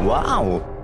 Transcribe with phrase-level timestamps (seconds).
[0.00, 0.79] Wow!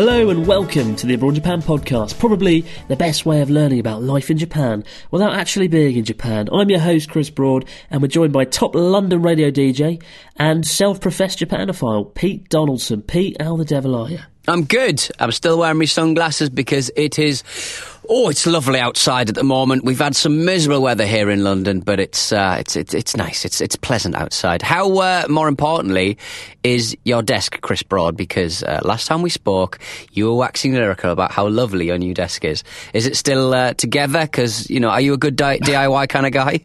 [0.00, 4.00] Hello and welcome to the Abroad Japan podcast, probably the best way of learning about
[4.00, 6.48] life in Japan without actually being in Japan.
[6.50, 10.02] I'm your host, Chris Broad, and we're joined by top London radio DJ
[10.36, 13.02] and self professed Japanophile, Pete Donaldson.
[13.02, 14.20] Pete, how the devil are you?
[14.50, 15.06] I'm good.
[15.20, 17.44] I'm still wearing my sunglasses because it is.
[18.08, 19.84] Oh, it's lovely outside at the moment.
[19.84, 23.44] We've had some miserable weather here in London, but it's uh, it's, it's it's nice.
[23.44, 24.62] It's it's pleasant outside.
[24.62, 26.18] How, uh, more importantly,
[26.64, 28.16] is your desk, Chris Broad?
[28.16, 29.78] Because uh, last time we spoke,
[30.10, 32.64] you were waxing lyrical about how lovely your new desk is.
[32.92, 34.22] Is it still uh, together?
[34.22, 36.64] Because you know, are you a good di- DIY kind of guy?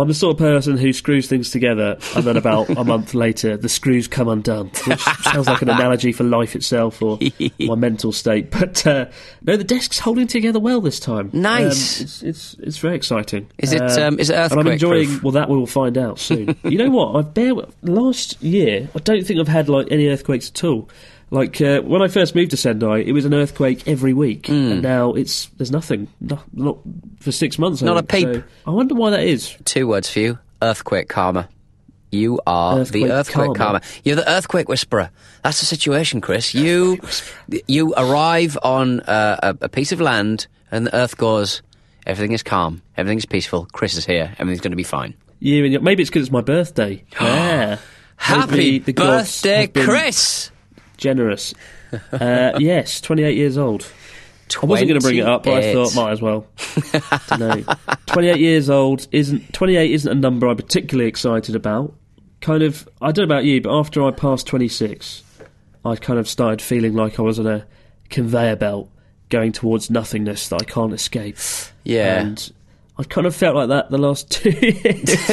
[0.00, 3.56] I'm the sort of person who screws things together and then about a month later
[3.56, 7.18] the screws come undone, which sounds like an analogy for life itself or
[7.60, 8.50] my mental state.
[8.50, 9.06] But uh,
[9.42, 11.30] no, the desk's holding together well this time.
[11.32, 12.00] Nice.
[12.00, 13.48] Um, it's, it's it's very exciting.
[13.58, 15.06] Is it, um, is it And I'm enjoying.
[15.06, 15.22] proof?
[15.22, 16.56] Well, that we will find out soon.
[16.64, 17.16] you know what?
[17.16, 18.88] I've bear last year.
[18.94, 20.88] I don't think I've had like any earthquakes at all.
[21.30, 24.52] Like uh, when I first moved to Sendai, it was an earthquake every week, Hmm.
[24.72, 26.78] and now it's there's nothing, no, not
[27.20, 27.82] for six months.
[27.82, 28.26] I Not a peep.
[28.26, 29.56] So I wonder why that is.
[29.64, 31.48] Two words for you: earthquake karma.
[32.12, 33.54] You are Earthquake the earthquake karma.
[33.54, 33.80] karma.
[34.02, 35.10] You're the earthquake whisperer.
[35.44, 36.52] That's the situation, Chris.
[36.54, 36.98] You
[37.68, 41.62] you arrive on uh, a, a piece of land, and the earth goes.
[42.06, 42.82] Everything is calm.
[42.96, 43.68] Everything is peaceful.
[43.72, 44.32] Chris is here.
[44.38, 45.14] Everything's going to be fine.
[45.38, 47.04] Your, maybe it's because it's my birthday.
[47.20, 47.76] yeah.
[48.16, 50.49] Happy birthday, Chris!
[51.00, 51.54] Generous.
[52.12, 53.90] Uh, yes, 28 years old.
[54.62, 56.46] I wasn't going to bring it up, but I thought might as well.
[57.38, 57.66] Don't
[58.06, 61.94] 28 years old isn't 28 isn't a number I'm particularly excited about.
[62.40, 65.22] Kind of, I don't know about you, but after I passed 26,
[65.84, 67.66] I kind of started feeling like I was on a
[68.08, 68.90] conveyor belt
[69.28, 71.36] going towards nothingness that I can't escape.
[71.84, 72.20] Yeah.
[72.20, 72.52] And
[72.98, 75.30] I kind of felt like that the last two years.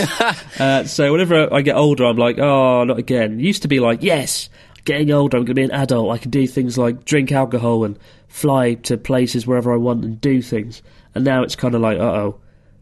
[0.60, 3.40] uh, so whenever I get older, I'm like, oh, not again.
[3.40, 4.50] Used to be like, yes,
[4.88, 6.12] getting older, I'm going to be an adult.
[6.12, 10.20] I can do things like drink alcohol and fly to places wherever I want and
[10.20, 10.82] do things.
[11.14, 12.40] And now it's kind of like, uh oh,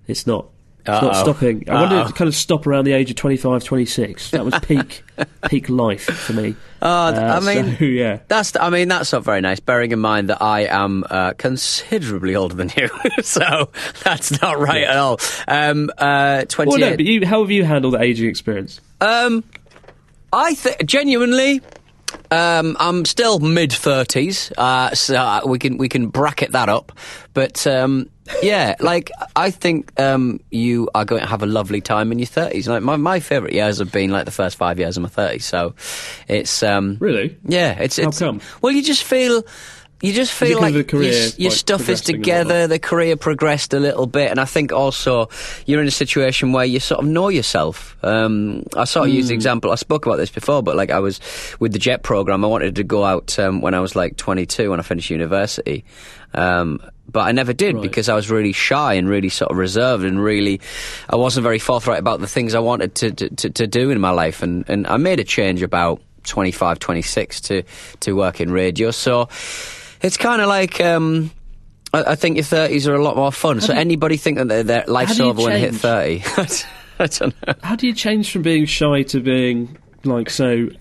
[0.08, 0.48] it's not.
[0.80, 1.24] It's not Uh-oh.
[1.24, 1.68] stopping.
[1.68, 4.30] I wanted to kind of stop around the age of 25, 26.
[4.32, 5.04] That was peak,
[5.50, 6.56] peak life for me.
[6.80, 8.20] Oh, Uh, I mean, so, yeah.
[8.28, 9.60] That's, I mean, that's not very nice.
[9.60, 12.88] Bearing in mind that I am uh, considerably older than you,
[13.24, 13.72] so
[14.04, 15.20] that's not right at all.
[15.48, 18.80] Um, uh, Well, no, but you, how have you handled the aging experience?
[19.02, 19.44] Um,
[20.32, 21.62] I think genuinely,
[22.32, 26.92] um, I'm still mid thirties, uh, so we can we can bracket that up.
[27.34, 28.10] But um,
[28.42, 32.26] yeah, like I think um, you are going to have a lovely time in your
[32.28, 32.68] thirties.
[32.68, 35.46] Like my my favourite years have been like the first five years of my thirties.
[35.46, 35.76] So
[36.28, 37.38] it's um, Really?
[37.46, 38.42] yeah, it's How it's come?
[38.62, 39.44] well, you just feel.
[40.06, 44.06] You just feel like your, your like, stuff is together, the career progressed a little
[44.06, 45.30] bit, and I think also
[45.66, 47.98] you're in a situation where you sort of know yourself.
[48.04, 49.40] Um, I sort of used the Hmm.
[49.40, 49.72] example.
[49.72, 51.20] I spoke about this before, but like I was
[51.60, 52.46] with the JET program.
[52.46, 55.84] I wanted to go out um, when I was like 22 when I finished university.
[56.34, 57.82] Um, but I never did Right.
[57.82, 60.60] because I was really shy and really sort of reserved and really
[61.10, 64.00] I wasn't very forthright about the things I wanted to to, to, to do in
[64.02, 67.64] my life and, and I made a change about 25 26 to
[68.02, 69.30] to work in radio so
[70.06, 71.32] it's kind of like um,
[71.94, 74.64] I, I think your 30s are a lot more fun so anybody think that their,
[74.64, 76.24] their life's over when they hit 30
[77.00, 80.72] I don't know How do you change from being shy to being like so, you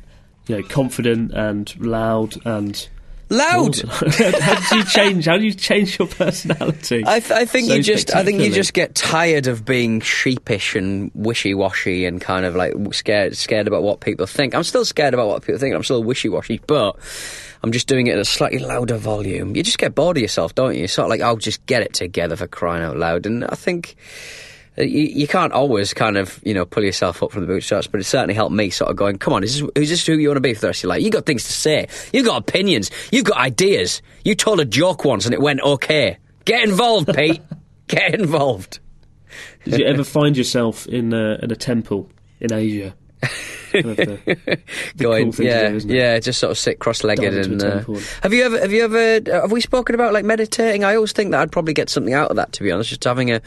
[0.49, 2.88] know, confident and loud and
[3.31, 5.25] loud how do you change?
[5.25, 7.03] How do you change your personality?
[7.06, 10.00] I, th- I think so you just I think you just get tired of being
[10.00, 14.55] sheepish and wishy washy and kind of like scared scared about what people think.
[14.55, 15.75] I'm still scared about what people think.
[15.75, 16.97] I'm still wishy washy, but
[17.65, 19.57] I'm just doing it at a slightly louder volume.
[19.57, 20.87] You just get bored of yourself, don't you?
[20.87, 23.27] Sort of like, I'll just get it together for crying out loud.
[23.27, 23.97] And I think.
[24.79, 27.87] uh, You, you can't always kind of, you know, pull yourself up from the bootstraps,
[27.87, 30.15] but it certainly helped me sort of going, come on, is this, is this who
[30.19, 31.03] you want to be for the rest of your life?
[31.03, 31.89] you got things to say.
[32.13, 32.91] You've got opinions.
[33.11, 34.03] You've got ideas.
[34.25, 36.19] You told a joke once and it went okay.
[36.45, 37.41] Get involved, Pete.
[37.89, 38.79] Get involved.
[39.65, 42.95] Did you ever find yourself in a, in a temple in Asia?
[43.73, 44.19] Kind of the-
[44.97, 47.62] the Going, cool yeah, do, yeah, just sort of sit cross-legged and.
[47.62, 47.82] Uh,
[48.23, 48.61] have you ever?
[48.61, 49.21] Have you ever?
[49.41, 50.85] Have we spoken about like meditating?
[50.85, 52.53] I always think that I'd probably get something out of that.
[52.53, 53.41] To be honest, just having a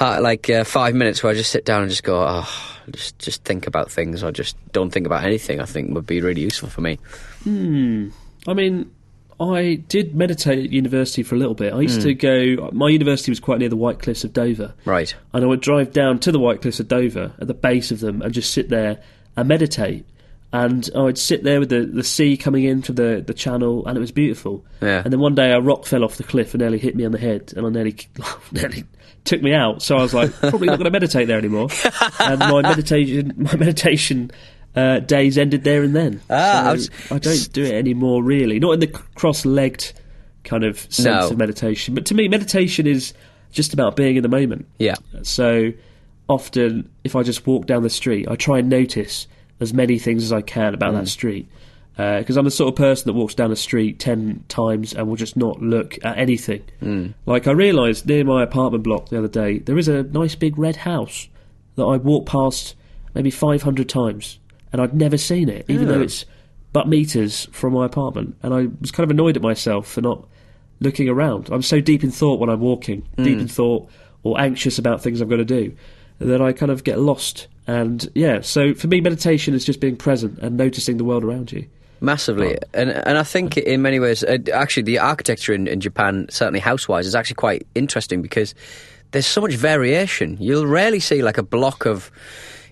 [0.00, 3.42] like uh, five minutes where I just sit down and just go, oh, just just
[3.44, 5.60] think about things, or just don't think about anything.
[5.60, 6.98] I think would be really useful for me.
[7.44, 8.08] Hmm.
[8.46, 8.90] I mean,
[9.38, 11.72] I did meditate at university for a little bit.
[11.74, 12.08] I used Hmm.
[12.08, 12.70] to go.
[12.72, 15.14] My university was quite near the White Cliffs of Dover, Right.
[15.34, 18.00] and I would drive down to the White Cliffs of Dover at the base of
[18.00, 18.98] them and just sit there
[19.36, 20.06] and meditate.
[20.52, 23.96] And I would sit there with the, the sea coming into the, the channel, and
[23.98, 24.64] it was beautiful.
[24.80, 25.02] Yeah.
[25.04, 27.12] And then one day a rock fell off the cliff and nearly hit me on
[27.12, 27.96] the head, and I nearly
[28.52, 28.84] nearly
[29.24, 29.82] took me out.
[29.82, 31.68] So I was like, probably not going to meditate there anymore.
[32.20, 34.30] and my meditation my meditation
[34.76, 36.20] uh, days ended there and then.
[36.30, 38.58] Ah, So I was- I don't do it anymore, really.
[38.60, 39.92] Not in the cross-legged
[40.44, 41.28] kind of sense No.
[41.30, 43.14] of meditation, but to me, meditation is
[43.52, 44.66] just about being in the moment.
[44.78, 44.94] Yeah.
[45.22, 45.72] So
[46.28, 49.26] often, if I just walk down the street, I try and notice
[49.60, 50.98] as many things as I can about Mm.
[51.00, 51.48] that street.
[51.96, 55.16] Because I'm the sort of person that walks down the street ten times and will
[55.16, 56.60] just not look at anything.
[56.82, 57.14] Mm.
[57.24, 60.58] Like I realised near my apartment block the other day, there is a nice big
[60.58, 61.28] red house
[61.76, 62.74] that I walked past
[63.14, 64.38] maybe 500 times,
[64.76, 66.26] and I'd never seen it, even though it's
[66.74, 68.36] but meters from my apartment.
[68.42, 70.28] And I was kind of annoyed at myself for not
[70.80, 71.48] looking around.
[71.50, 73.88] I'm so deep in thought when I'm walking, deep in thought,
[74.22, 75.74] or anxious about things I've got to do,
[76.18, 77.48] that I kind of get lost.
[77.66, 81.52] And yeah, so for me, meditation is just being present and noticing the world around
[81.52, 81.66] you.
[82.02, 86.26] Massively, and and I think in many ways, uh, actually, the architecture in, in Japan,
[86.28, 88.54] certainly house-wise, is actually quite interesting because
[89.12, 90.36] there's so much variation.
[90.38, 92.10] You'll rarely see like a block of,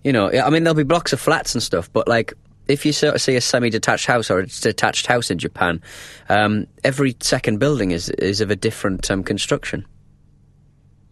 [0.04, 2.32] you know, I mean, there'll be blocks of flats and stuff, but like
[2.68, 5.82] if you sort of see a semi-detached house or a detached house in Japan,
[6.28, 9.84] um, every second building is is of a different um, construction.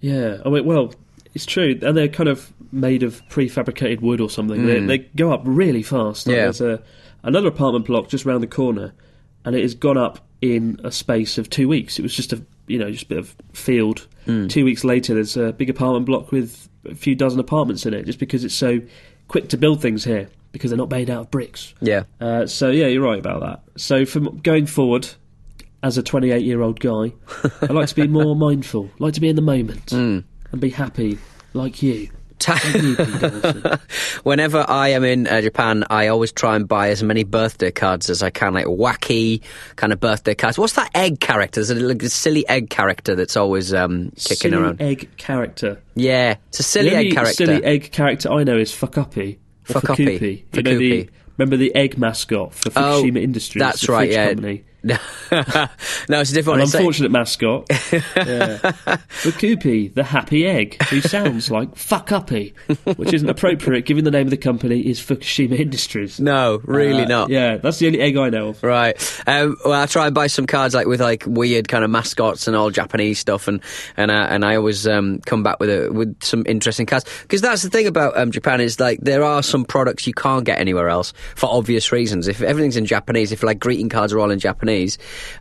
[0.00, 0.94] Yeah, I mean, well,
[1.34, 4.66] it's true, and they're kind of made of prefabricated wood or something.
[4.66, 6.26] They, they go up really fast.
[6.26, 6.42] Like, Yeah.
[6.44, 6.82] There's a
[7.22, 8.92] another apartment block just round the corner,
[9.44, 11.98] and it has gone up in a space of two weeks.
[11.98, 14.06] It was just a you know just a bit of field.
[14.48, 18.06] Two weeks later, there's a big apartment block with a few dozen apartments in it,
[18.06, 18.80] just because it's so
[19.28, 21.74] quick to build things here because they're not made out of bricks.
[21.80, 22.04] Yeah.
[22.20, 23.80] Uh, so yeah, you're right about that.
[23.80, 25.08] So from going forward,
[25.82, 27.12] as a 28 year old guy,
[27.62, 29.92] I like to be more mindful, like to be in the moment,
[30.52, 31.18] and be happy,
[31.54, 32.10] like you.
[32.48, 33.80] Like you, Pete Donaldson.
[34.22, 38.10] Whenever I am in uh, Japan, I always try and buy as many birthday cards
[38.10, 39.42] as I can, like wacky
[39.76, 40.58] kind of birthday cards.
[40.58, 41.60] What's that egg character?
[41.62, 44.80] There's a, like, a silly egg character that's always um, kicking silly around.
[44.82, 45.80] egg character.
[45.94, 47.34] Yeah, it's a silly the only egg character.
[47.46, 49.38] silly egg character I know is Fuckuppy.
[49.70, 50.18] or Fuckuppy.
[50.18, 50.44] Fukupi.
[50.56, 53.60] You know the remember the egg mascot for Oh, Fukushima Industries.
[53.62, 54.28] that's right, yeah.
[54.28, 54.64] Company.
[54.84, 56.60] no, it's a different one.
[56.60, 57.66] An unfortunate mascot.
[57.70, 58.58] yeah.
[59.22, 62.54] Fukupi, the happy egg, who sounds like Fuckuppy,
[62.96, 66.18] which isn't appropriate given the name of the company is Fukushima Industries.
[66.20, 67.30] no, really Uh, not.
[67.30, 68.62] Yeah, that's the only egg I know of.
[68.62, 68.96] Right.
[69.26, 72.46] Um, well, I try and buy some cards like with like weird kind of mascots
[72.46, 73.60] and all Japanese stuff, and
[73.96, 77.40] and I, and I always um, come back with a, with some interesting cards because
[77.40, 80.58] that's the thing about um, Japan is like there are some products you can't get
[80.58, 82.28] anywhere else for obvious reasons.
[82.28, 84.71] If everything's in Japanese, if like greeting cards are all in Japanese,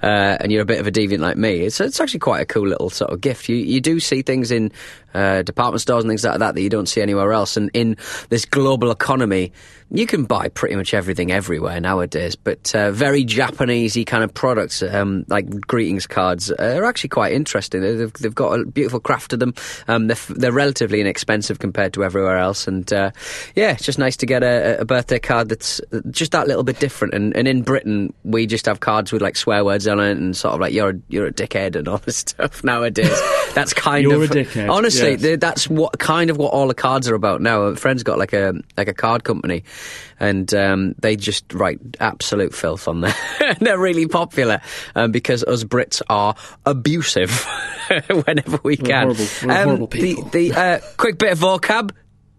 [0.03, 2.45] uh, and you're a bit of a deviant like me, it's it's actually quite a
[2.45, 3.49] cool little sort of gift.
[3.49, 4.71] You you do see things in
[5.13, 7.97] uh, department stores and things like that that you don't see anywhere else, and in
[8.29, 9.51] this global economy.
[9.93, 14.81] You can buy pretty much everything everywhere nowadays, but uh, very Japanesey kind of products,
[14.81, 17.81] um, like greetings cards, are actually quite interesting.
[17.81, 19.53] They've, they've got a beautiful craft to them.
[19.89, 23.11] Um, they're, f- they're relatively inexpensive compared to everywhere else, and uh,
[23.53, 26.79] yeah, it's just nice to get a, a birthday card that's just that little bit
[26.79, 27.13] different.
[27.13, 30.37] And, and in Britain, we just have cards with like swear words on it and
[30.37, 33.19] sort of like you're a, you're a dickhead and all this stuff nowadays.
[33.55, 35.37] That's kind You're of a dickhead, Honestly, yes.
[35.41, 37.63] that's what kind of what all the cards are about now.
[37.63, 39.63] A friend's got like a like a card company,
[40.19, 43.15] and um, they just write absolute filth on there.
[43.59, 44.61] They're really popular
[44.95, 46.35] um, because us Brits are
[46.65, 47.31] abusive
[48.25, 49.09] whenever we can.
[49.09, 50.23] Um, horrible- we're horrible people.
[50.25, 51.91] The, the uh, quick bit of vocab.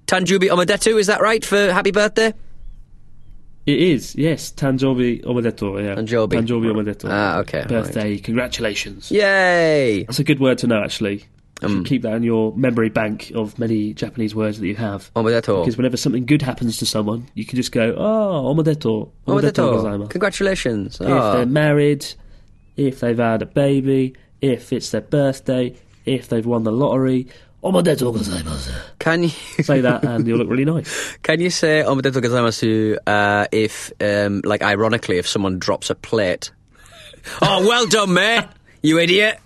[0.07, 2.35] Tanjubi Omadetu, is that right for happy birthday?
[3.65, 4.51] It is, yes.
[4.53, 5.95] Tanjobi Omedeto, yeah.
[5.95, 6.45] Tanjobi.
[6.45, 7.09] Tanjobi.
[7.09, 9.11] Ah, okay, Birthday, congratulations.
[9.11, 10.03] Yay!
[10.03, 11.27] That's a good word to know, actually.
[11.65, 15.11] Um, keep that in your memory bank of many Japanese words that you have.
[15.15, 15.63] Omadeto.
[15.63, 19.11] Because whenever something good happens to someone, you can just go, oh, omedeto.
[19.27, 19.83] Omedeto Omadeto.
[19.83, 20.11] gozaimasu.
[20.11, 21.01] Congratulations.
[21.01, 21.33] If Oh.
[21.37, 22.07] they're married,
[22.77, 27.29] if they've had a baby, if it's their birthday, if they've won the lottery,
[27.63, 28.73] omedeto gozaimasu.
[28.99, 29.29] Can you
[29.63, 31.17] Say that and you'll look really nice.
[31.23, 36.51] Can you say omedetou gozaimasu uh, if, um, like, ironically, if someone drops a plate?
[37.43, 38.45] oh, well done, mate.
[38.83, 39.39] You idiot!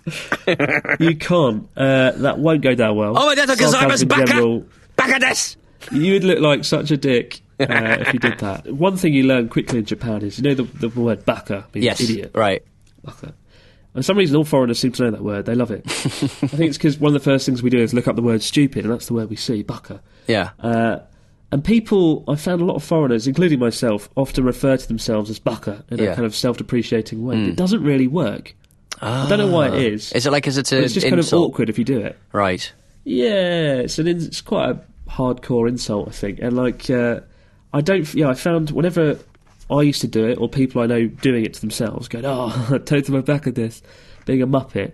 [0.99, 1.69] you can't.
[1.77, 3.13] Uh, that won't go down well.
[3.17, 5.57] Oh my God, because I was back at, back at this!
[5.91, 7.65] You would look like such a dick uh,
[7.99, 8.65] if you did that.
[8.73, 11.85] One thing you learn quickly in Japan is you know the, the word baka means
[11.85, 12.31] Yes, idiot.
[12.33, 12.63] right.
[13.03, 13.27] Baka.
[13.93, 15.45] And for some reason, all foreigners seem to know that word.
[15.45, 15.83] They love it.
[15.85, 18.21] I think it's because one of the first things we do is look up the
[18.21, 20.01] word stupid, and that's the word we see, baka.
[20.27, 20.49] Yeah.
[20.59, 20.99] Uh,
[21.51, 25.39] and people, I found a lot of foreigners, including myself, often refer to themselves as
[25.39, 26.11] baka in Yeah.
[26.11, 27.37] a kind of self-depreciating way.
[27.43, 28.55] It doesn't really work.
[29.01, 30.11] I don't know why it is.
[30.13, 31.99] Is it like, is it a but it's just kind of awkward if you do
[31.99, 32.17] it.
[32.31, 32.71] Right.
[33.03, 37.21] Yeah, it's an in, it's quite a hardcore insult, I think, and like uh,
[37.73, 38.11] I don't.
[38.13, 39.19] Yeah, I found whenever
[39.69, 42.79] I used to do it, or people I know doing it to themselves, going, "Oh,
[42.85, 43.81] take my back at this,"
[44.25, 44.93] being a muppet.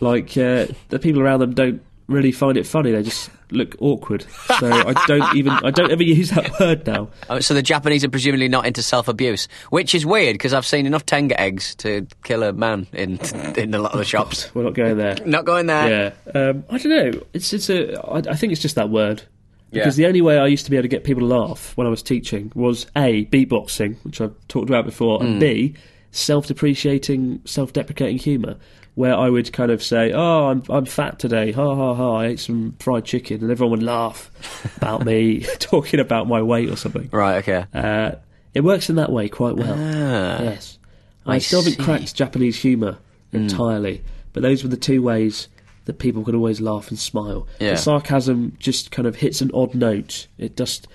[0.00, 4.24] Like uh, the people around them don't really find it funny; they just look awkward.
[4.58, 5.52] So I don't even.
[5.52, 7.08] I don't ever use that word now.
[7.30, 10.86] Oh, so the Japanese are presumably not into self-abuse, which is weird because I've seen
[10.86, 13.18] enough tenga eggs to kill a man in
[13.56, 14.50] in a lot of the shops.
[14.54, 15.16] We're not going there.
[15.26, 16.14] Not going there.
[16.34, 17.20] Yeah, um, I don't know.
[17.32, 18.00] It's it's a.
[18.08, 19.22] I, I think it's just that word.
[19.70, 19.84] Yeah.
[19.84, 21.86] Because the only way I used to be able to get people to laugh when
[21.86, 25.26] I was teaching was a beatboxing, which I've talked about before, Hmm.
[25.26, 25.74] and b
[26.14, 28.56] self-depreciating, self-deprecating humour,
[28.94, 31.52] where I would kind of say, "Oh, I'm I'm fat today.
[31.52, 32.16] Ha ha ha!
[32.16, 34.30] I ate some fried chicken," and everyone would laugh
[34.76, 37.08] about me talking about my weight or something.
[37.12, 37.36] Right.
[37.36, 37.64] Okay.
[37.72, 38.12] Uh,
[38.54, 39.74] it works in that way quite well.
[39.76, 40.42] Ah.
[40.42, 40.78] Yes.
[41.24, 42.98] I, I still haven't cracked Japanese humour
[43.32, 45.48] entirely, but those were the two ways
[45.84, 47.46] that people could always laugh and smile.
[47.60, 47.72] Yeah.
[47.72, 50.26] The sarcasm just kind of hits an odd note.
[50.38, 50.86] It just,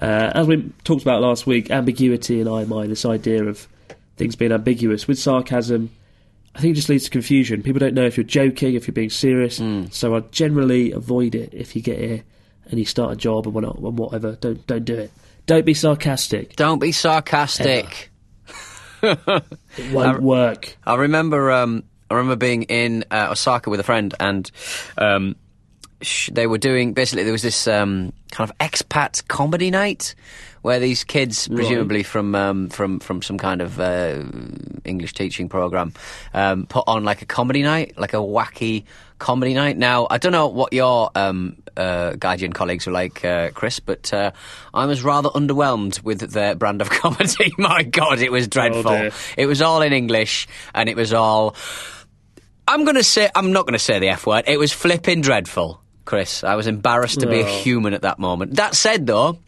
[0.00, 3.68] uh, as we talked about last week, ambiguity and aimai, this idea of
[4.16, 5.06] things being ambiguous.
[5.06, 5.90] With sarcasm,
[6.54, 7.62] I think it just leads to confusion.
[7.62, 11.54] People don't know if you're joking, if you're being serious, so I generally avoid it
[11.54, 12.24] if you get here
[12.66, 14.32] and you start a job and whatever.
[14.36, 15.12] Don't, don't do it.
[15.46, 16.54] Don't be sarcastic.
[16.56, 18.10] Don't be sarcastic.
[19.02, 20.76] It won't work.
[20.84, 24.48] I remember um, I remember being in uh, Osaka with a friend, and
[24.96, 25.34] um,
[26.02, 30.14] sh- they were doing basically there was this um, kind of expat comedy night
[30.62, 34.22] where these kids, presumably from um, from from some kind of uh,
[34.84, 35.92] English teaching program,
[36.32, 38.84] um, put on like a comedy night, like a wacky
[39.18, 39.76] comedy night.
[39.76, 44.12] Now I don't know what your um, uh, Guardian colleagues were like, uh, Chris, but
[44.12, 44.30] uh,
[44.72, 47.52] I was rather underwhelmed with their brand of comedy.
[47.58, 48.82] My God, it was dreadful.
[48.82, 49.10] dear.
[49.36, 51.54] it was all in English, and it was all.
[52.68, 54.44] I'm going to say, I'm not going to say the F word.
[54.46, 56.44] It was flipping dreadful, Chris.
[56.44, 57.58] I was embarrassed to be a Oh.
[57.62, 58.54] human at that moment.
[58.54, 59.38] That said, though,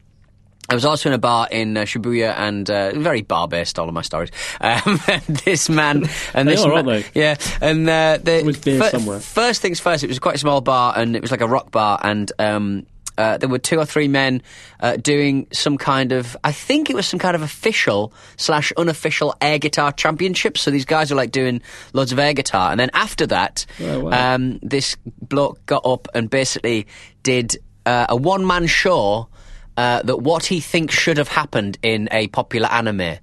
[0.68, 3.86] I was also in a bar in uh, Shibuya and uh, very bar based, all
[3.86, 4.30] of my stories.
[4.60, 6.08] Um, and this man.
[6.32, 7.36] And They this are, man, aren't Yeah.
[7.60, 8.42] And uh, the,
[8.80, 9.20] fir- somewhere.
[9.20, 11.70] first things first, it was quite a small bar and it was like a rock
[11.70, 11.98] bar.
[12.02, 12.30] And.
[12.38, 14.42] Um, uh, there were two or three men
[14.80, 19.32] uh, doing some kind of, I think it was some kind of official slash unofficial
[19.40, 20.58] air guitar championship.
[20.58, 24.00] So these guys were like doing loads of air guitar, and then after that, Oh,
[24.06, 24.34] wow.
[24.34, 26.88] um, this bloke got up and basically
[27.22, 27.56] did
[27.86, 29.28] uh, a one man show
[29.76, 33.18] uh, that what he thinks should have happened in a popular anime.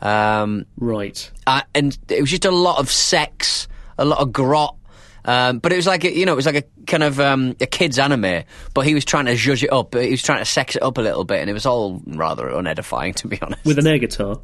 [0.00, 1.30] Um, Right.
[1.46, 4.76] uh, and it was just a lot of sex, a lot of grot.
[5.24, 7.54] Um, but it was like a, you know, it was like a kind of um,
[7.60, 8.44] a kids anime.
[8.72, 9.94] But he was trying to zhuzh it up.
[9.94, 12.46] He was trying to sex it up a little bit, and it was all rather
[12.48, 13.64] unedifying, to be honest.
[13.64, 14.40] With an air guitar.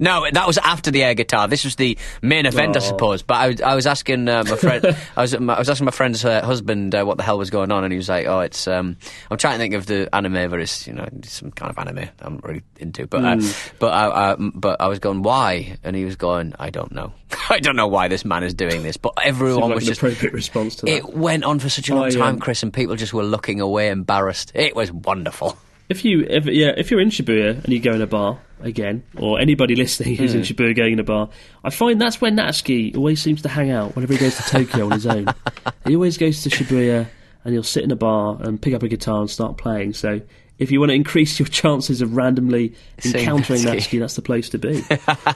[0.00, 1.48] No, that was after the air guitar.
[1.48, 2.82] This was the main event, I Oh.
[2.82, 3.22] suppose.
[3.22, 4.84] But I, was- I was asking uh, my friend,
[5.16, 7.70] I was, I was asking my friend's uh, husband uh, what the hell was going
[7.72, 8.96] on, and he was like, "Oh, it's." Um,
[9.30, 12.08] I'm trying to think of the anime, but it's you know some kind of anime
[12.20, 13.06] I'm really into.
[13.06, 13.36] But uh,
[13.78, 17.12] but I, I, but I was going, "Why?" And he was going, "I don't know.
[17.50, 20.00] I don't know why this man is doing this." But everyone like was an just.
[20.02, 20.92] appropriate response to that.
[20.92, 23.24] It went on for such a long I, time, um, Chris, and people just were
[23.24, 24.52] looking away, embarrassed.
[24.54, 25.56] It was wonderful.
[25.88, 29.02] If you, if, yeah, if you're in Shibuya and you go in a bar again,
[29.18, 30.44] or anybody listening who's in Hmm.
[30.44, 31.28] Shibuya going in a bar,
[31.62, 34.86] I find that's where Natsuki always seems to hang out whenever he goes to Tokyo
[34.86, 35.26] on his own.
[35.86, 37.06] He always goes to Shibuya
[37.44, 39.92] and he'll sit in a bar and pick up a guitar and start playing.
[39.92, 40.22] So
[40.58, 42.74] if you want to increase your chances of randomly
[43.04, 43.74] encountering Natsuki.
[43.76, 44.82] Natsuki, that's the place to be.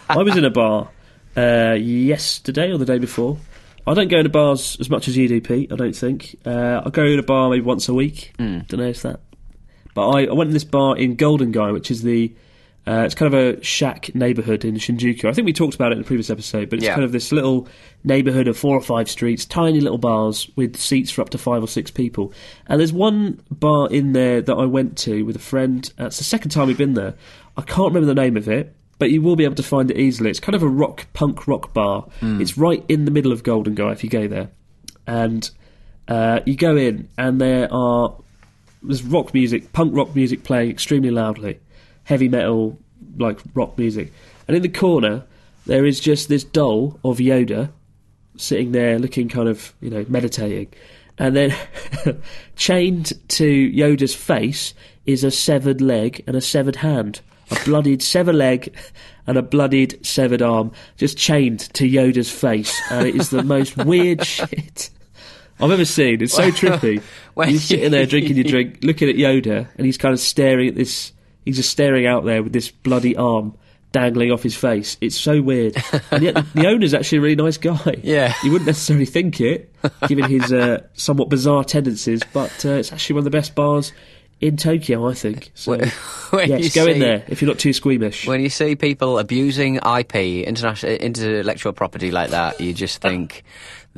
[0.08, 0.88] I was in a bar
[1.36, 3.36] uh, yesterday or the day before.
[3.86, 5.70] I don't go into bars as much as you do, Pete.
[5.72, 6.36] I don't think.
[6.46, 8.32] Uh, I go in a bar maybe once a week.
[8.38, 8.60] Hmm.
[8.68, 9.20] Don't know if that.
[9.98, 12.32] But I, I went in this bar in Golden Gai, which is the.
[12.86, 15.24] Uh, it's kind of a shack neighbourhood in Shinjuku.
[15.24, 16.92] I think we talked about it in the previous episode, but it's Yeah.
[16.94, 17.66] kind of this little
[18.04, 21.62] neighbourhood of four or five streets, tiny little bars with seats for up to five
[21.62, 22.32] or six people.
[22.68, 25.92] And there's one bar in there that I went to with a friend.
[26.00, 27.14] Uh, it's the second time we've been there.
[27.58, 29.98] I can't remember the name of it, but you will be able to find it
[29.98, 30.30] easily.
[30.30, 32.06] It's kind of a rock, punk rock bar.
[32.22, 34.48] It's right in the middle of Golden Gai if you go there.
[35.06, 35.50] And
[36.06, 38.14] uh, you go in, and there are
[38.82, 41.60] there's rock music, punk rock music playing extremely loudly,
[42.04, 42.78] heavy metal
[43.16, 44.12] like rock music,
[44.46, 45.24] and in the corner
[45.66, 47.70] there is just this doll of Yoda
[48.36, 50.72] sitting there looking kind of, you know, meditating.
[51.18, 51.54] And then
[52.56, 54.72] chained to Yoda's face
[55.04, 57.20] is a severed leg and a severed hand.
[57.50, 58.74] A bloodied severed leg
[59.26, 62.74] and a bloodied severed arm just chained to Yoda's face.
[62.90, 64.90] And it is the most weird shit
[65.60, 66.22] I've ever seen.
[66.22, 67.02] It's so trippy.
[67.34, 70.68] When You're sitting there drinking your drink, looking at Yoda, and he's kind of staring
[70.68, 71.12] at this.
[71.44, 73.56] He's just staring out there with this bloody arm
[73.92, 74.96] dangling off his face.
[75.00, 75.76] It's so weird.
[76.10, 77.94] And yet the, the owner's actually a really nice guy.
[78.02, 78.34] Yeah.
[78.42, 79.72] You wouldn't necessarily think it,
[80.08, 83.92] given his uh, somewhat bizarre tendencies, but uh, it's actually one of the best bars
[84.40, 85.50] in Tokyo, I think.
[85.54, 85.78] So,
[86.30, 88.26] When- yes, go in there if you're not too squeamish.
[88.26, 93.42] When you see people abusing IP, international intellectual property like that, you just think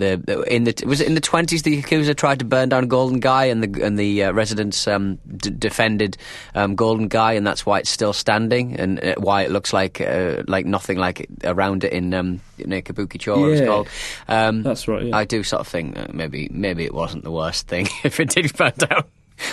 [0.00, 2.88] the, the in the was it in the twenties the yakuza tried to burn down
[2.88, 6.16] Golden Gai and the and the uh, residents um, d- defended
[6.54, 10.00] um, Golden Gai and that's why it's still standing and uh, why it looks like
[10.00, 13.66] uh, like nothing like it around it in um, near Kabukicho it's Yeah.
[13.66, 13.88] called.
[14.26, 15.16] Um, That's right, yeah.
[15.16, 18.52] I do sort of think maybe maybe it wasn't the worst thing if it did
[18.56, 19.04] burn down.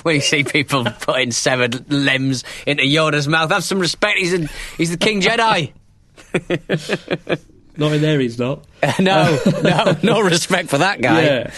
[0.04, 4.18] When you see people putting severed limbs into Yoda's mouth, have some respect.
[4.18, 5.72] He's a, he's the King Jedi.
[7.78, 8.64] Not in there, he's not.
[9.00, 11.24] no, no, no respect for that guy.
[11.24, 11.52] Yeah,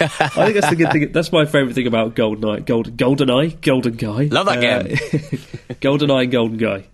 [0.00, 1.12] I think that's the good thing.
[1.12, 4.24] That's my favourite thing about Golden Golden Golden Eye, Golden Gai.
[4.26, 5.38] Love that game.
[5.80, 6.84] Golden Eye and Golden Gai,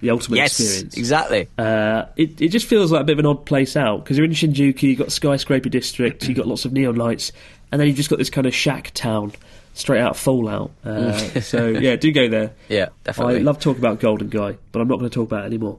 [0.00, 0.96] the ultimate Yes, experience.
[0.96, 1.48] exactly.
[1.58, 4.26] Uh, it it just feels like a bit of an odd place out because you're
[4.26, 7.32] in Shinjuku, you've got skyscraper district, you've got lots of neon lights,
[7.72, 9.32] and then you've just got this kind of shack town
[9.74, 10.70] straight out of Fallout.
[10.84, 12.52] Uh, so yeah, do go there.
[12.68, 13.36] Yeah, definitely.
[13.36, 15.78] I love talking about Golden Gai, but I'm not going to talk about it anymore.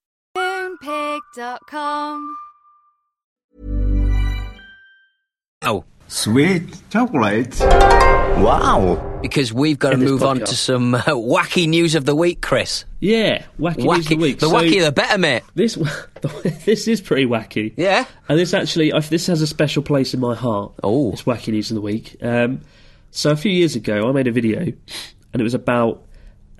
[0.81, 2.37] Moonpig.com.
[5.63, 7.57] no, Sweet chocolate.
[7.59, 9.19] Wow.
[9.21, 10.45] because we've got to In this move on podcast.
[10.47, 12.83] to some uh, wacky news of the week, Chris.
[12.99, 14.39] Yeah, wacky, news of the week.
[14.39, 15.43] the So wacky, the better, mate.
[15.55, 15.75] This
[16.65, 17.73] this is pretty wacky.
[17.77, 18.05] Yeah.
[18.27, 20.73] And this actually, I- this has a special place in my heart.
[20.83, 21.11] Oh.
[21.13, 22.17] It's wacky news of the week.
[22.21, 22.61] Um,
[23.11, 24.75] so a few years ago, I made a video, and
[25.39, 26.03] it was about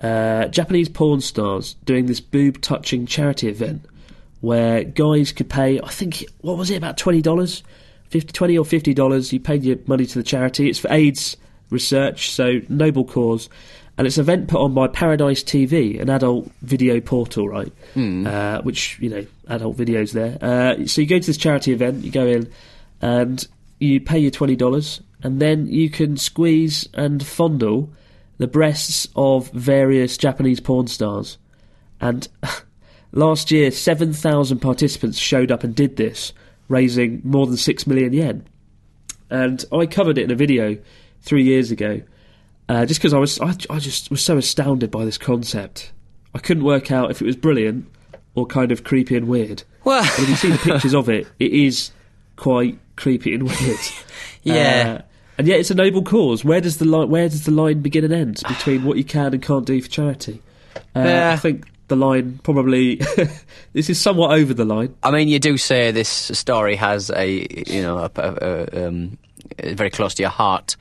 [0.00, 3.84] uh, Japanese porn stars doing this boob touching charity event
[4.42, 5.80] where guys could pay.
[5.80, 7.62] I think what was it about twenty dollars,
[8.10, 9.32] 50 20 or fifty dollars.
[9.32, 10.68] You paid your money to the charity.
[10.68, 11.38] It's for AIDS
[11.70, 13.48] research, so noble cause.
[13.96, 17.72] And it's an event put on by Paradise TV, an adult video portal, right?
[18.26, 20.38] Uh, which you know, adult videos there.
[20.40, 22.50] Uh, so you go to this charity event, you go in,
[23.00, 23.46] and
[23.78, 27.90] you pay your twenty dollars, and then you can squeeze and fondle
[28.38, 31.38] the breasts of various Japanese porn stars.
[32.00, 32.26] And
[33.12, 36.32] last year, seven thousand participants showed up and did this,
[36.68, 38.46] raising more than six million yen.
[39.30, 40.76] And I covered it in a video
[41.22, 42.02] three years ago,
[42.68, 45.92] uh, just because I was I, I just was so astounded by this concept.
[46.34, 47.86] I couldn't work out if it was brilliant
[48.34, 49.62] or kind of creepy and weird.
[49.84, 51.90] Well, if you see the pictures of it, it is
[52.36, 53.78] quite creepy and weird.
[54.44, 54.98] Yeah.
[54.98, 55.02] Uh,
[55.38, 56.44] and yet it's a noble cause.
[56.44, 57.08] Where does the line?
[57.08, 59.88] Where does the line begin and end between what you can and can't do for
[59.88, 60.42] charity?
[60.96, 61.30] Uh.
[61.32, 62.96] I think the line probably
[63.72, 64.94] this is somewhat over the line.
[65.02, 69.18] I mean, you do say this story has a, you know, a, a, a, um,
[69.62, 70.76] very close to your heart.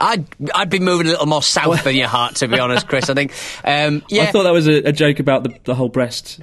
[0.00, 3.10] I'd I'd be moving a little more south than your heart, to be honest, Chris.
[3.10, 3.32] I think.
[3.64, 4.22] Um, yeah.
[4.22, 6.40] I thought that was a, a joke about the, the whole breast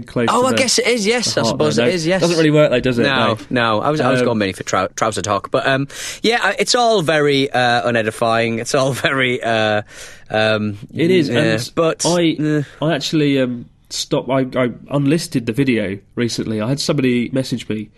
[0.00, 0.28] close.
[0.30, 1.06] Oh, I the- guess it is.
[1.06, 2.06] Yes, I suppose it is.
[2.06, 3.02] Yes, doesn't really work though, does it?
[3.02, 3.80] No, no.
[3.80, 5.88] I was I was Um, going mainly for trou- trouser talk, but um,
[6.22, 8.58] yeah, it's all very uh, unedifying.
[8.58, 9.42] It's all very.
[9.42, 9.82] Uh,
[10.30, 12.62] um, It is, yeah, and but I eh.
[12.82, 14.28] I actually um, stopped.
[14.30, 16.60] I, I unlisted the video recently.
[16.60, 17.90] I had somebody message me.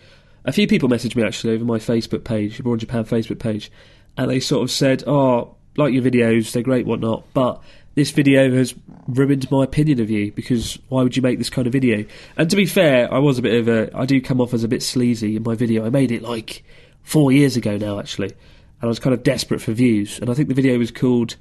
[0.45, 3.71] A few people messaged me actually over my Facebook page, Abroad Japan Facebook page,
[4.17, 7.61] and they sort of said, "Oh, like your videos, they're great, whatnot, but."
[7.97, 8.75] This video has
[9.09, 12.05] ruined my opinion of you because why would you make this kind of video?
[12.37, 13.91] And to be fair, I was a bit of a.
[13.97, 15.85] I do come off as a bit sleazy in my video.
[15.85, 16.63] I made it like
[17.03, 20.19] four years ago now, actually, and I was kind of desperate for views.
[20.21, 21.35] And I think the video was called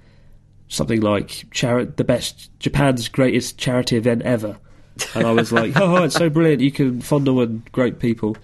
[0.70, 4.58] something like chari- the best Japan's greatest charity event ever.
[5.14, 6.62] And I was like, oh, it's so brilliant.
[6.62, 8.36] You can fondle and great people.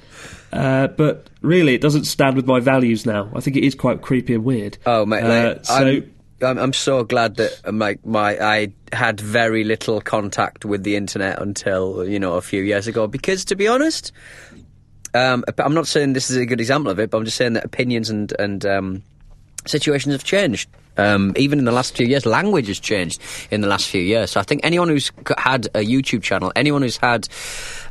[0.54, 3.30] Uh, but really, it doesn't stand with my values now.
[3.36, 4.78] I think it is quite creepy and weird.
[4.86, 9.20] Oh, mate, Uh, so I'm, I'm, I'm so glad that um, like my I had
[9.22, 13.08] very little contact with the internet until you know a few years ago.
[13.08, 14.12] Because to be honest,
[15.14, 17.54] um, I'm not saying this is a good example of it, but I'm just saying
[17.54, 19.04] that opinions and and um,
[19.66, 20.70] situations have changed.
[20.98, 24.32] Um, even in the last few years, language has changed in the last few years.
[24.32, 27.28] So I think anyone who's had a YouTube channel, anyone who's had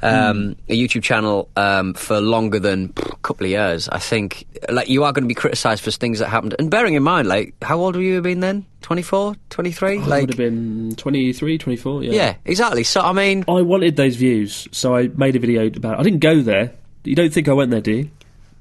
[0.03, 4.89] um, a YouTube channel um, for longer than a couple of years, I think like
[4.89, 6.55] you are going to be criticised for things that happened.
[6.59, 8.67] And bearing in mind, like how old were you been then?
[8.83, 9.99] 24, 23?
[9.99, 12.13] I like would have been 23, 24, yeah.
[12.13, 12.85] yeah, exactly.
[12.85, 16.01] So I mean, I wanted those views, so I made a video about it.
[16.01, 16.73] I didn't go there.
[17.05, 18.11] You don't think I went there, do you?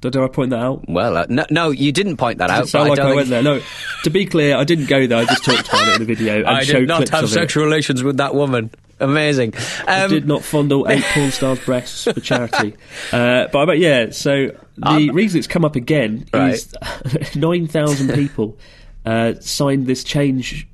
[0.09, 0.87] Did, I point that out?
[0.87, 2.63] well, uh, no, no, you didn't point that out.
[2.63, 3.41] It sound like I, I, went there.
[3.43, 3.61] No,
[4.03, 5.19] to be clear, I didn't go there.
[5.19, 7.33] I just talked about it in the video and I did not have of it.
[7.33, 8.71] sexual relations with that woman.
[8.99, 9.53] Amazing.
[9.87, 12.75] I Um, did not fondle eight porn stars' breasts for charity.
[13.11, 16.73] Uh, but, yeah, so the reason it's come up again is
[17.35, 18.57] nine thousand people
[19.05, 20.67] uh, signed this change,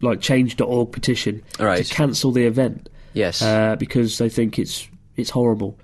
[0.00, 1.84] like change.org petition Right.
[1.84, 2.88] to cancel the event.
[3.12, 3.42] Yes.
[3.42, 5.78] uh, because they think it's it's horrible,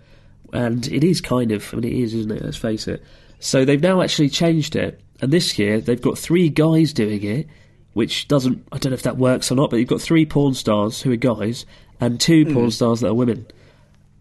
[0.53, 1.73] and it is kind of.
[1.73, 2.43] I mean, it is, isn't it?
[2.45, 3.03] Let's face it.
[3.39, 7.47] So they've now actually changed it, and this year they've got three guys doing it,
[7.95, 8.67] which doesn't.
[8.73, 11.13] I don't know if that works or not, but you've got three porn stars who
[11.13, 11.65] are guys
[12.01, 12.55] and two Hmm.
[12.55, 13.47] porn stars that are women,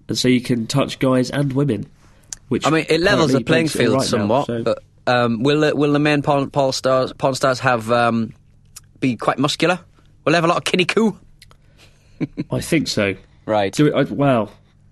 [0.07, 1.85] and so you can touch guys and women.
[2.47, 4.47] Which I mean, it levels the playing field now, somewhat.
[4.47, 8.33] so- But um, will the, will the main porn, porn stars porn stars have um,
[8.99, 9.79] be quite muscular?
[10.25, 11.17] Will they have a lot of kinniku?
[12.51, 13.15] I think so.
[13.45, 13.73] Right.
[13.73, 13.93] Do it?
[13.95, 14.51] I, well,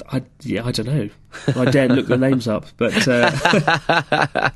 [0.10, 1.10] I, yeah, I don't know.
[1.56, 3.32] I daren't look the names up, but uh,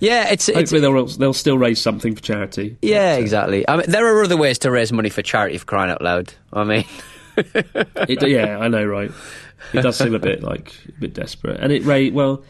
[0.00, 2.76] Yeah, it's, it's hopefully they'll they'll still raise something for charity.
[2.82, 3.68] yeah, exactly.
[3.68, 6.34] I mean, there are other ways to raise money for charity for crying out loud.
[6.52, 6.84] I mean,
[7.36, 9.10] It, yeah, I know, right?
[9.72, 12.42] It does seem a bit like a bit desperate, and it raised well,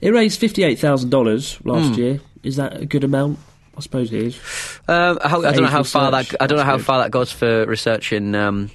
[0.00, 2.20] it raised fifty eight thousand dollars last year.
[2.42, 3.38] Is that a good amount?
[3.76, 4.36] I suppose it is.
[4.88, 7.32] um, how, I don't know how far that I don't know how far that goes
[7.32, 8.34] for research in.
[8.34, 8.70] Um,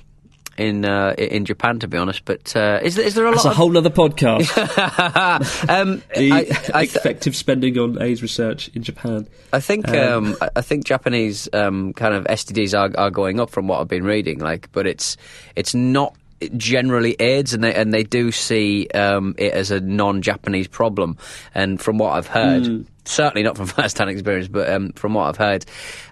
[0.58, 3.46] in uh, in Japan, to be honest, but uh, is there, is there a That's
[3.46, 4.48] lot a whole other podcast.
[5.70, 6.38] um, the I,
[6.74, 9.28] I, th- effective spending on AIDS research in Japan.
[9.54, 13.50] I think um, I- I think Japanese um, kind of STDs are, are going up
[13.50, 14.40] from what I've been reading.
[14.40, 15.18] Like, but it's
[15.56, 16.16] it's not
[16.56, 21.18] generally AIDS, and they and they do see um, it as a non-Japanese problem.
[21.54, 25.38] And from what I've heard, certainly not from first-hand experience, but um, from what I've
[25.38, 25.66] heard,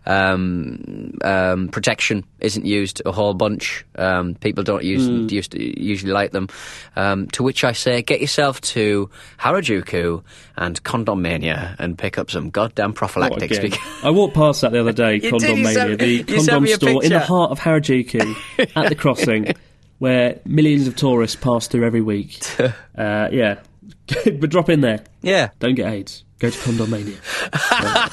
[0.05, 3.85] um, um, protection isn't used a whole bunch.
[3.97, 6.47] Um, people don't use, used to, usually like them.
[6.95, 9.09] Um, to which I say, get yourself to
[9.39, 10.23] Harajuku
[10.57, 13.77] and Condomania and pick up some goddamn prophylactics.
[14.03, 17.51] I walked past that the other day, You Condomania, the condom store in the heart
[17.51, 18.35] of Harajuku
[18.75, 19.53] at the crossing,
[19.99, 22.39] where millions of tourists pass through every week.
[22.97, 23.59] Uh, yeah,
[24.25, 25.01] but drop in there.
[25.21, 25.49] yeah.
[25.59, 26.23] Don't get AIDS.
[26.39, 27.17] Go to Condomania.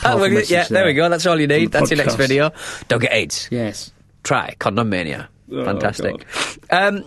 [0.05, 1.09] Oh, well, yeah, there we go.
[1.09, 1.67] That's all you need.
[1.67, 2.51] the That's your next video.
[2.89, 3.47] Don't get AIDS.
[3.53, 3.93] Yes.
[4.25, 5.29] Try Condomania.
[5.53, 6.27] Oh, Fantastic.
[6.71, 7.05] Um,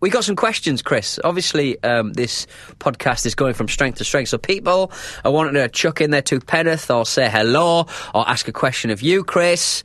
[0.00, 1.18] we got some questions, Chris.
[1.24, 2.46] Obviously, um, this
[2.80, 4.28] podcast is going from strength to strength.
[4.28, 4.90] So people
[5.24, 8.90] are wanting to chuck in their two penneth or say hello or ask a question
[8.90, 9.84] of you, Chris.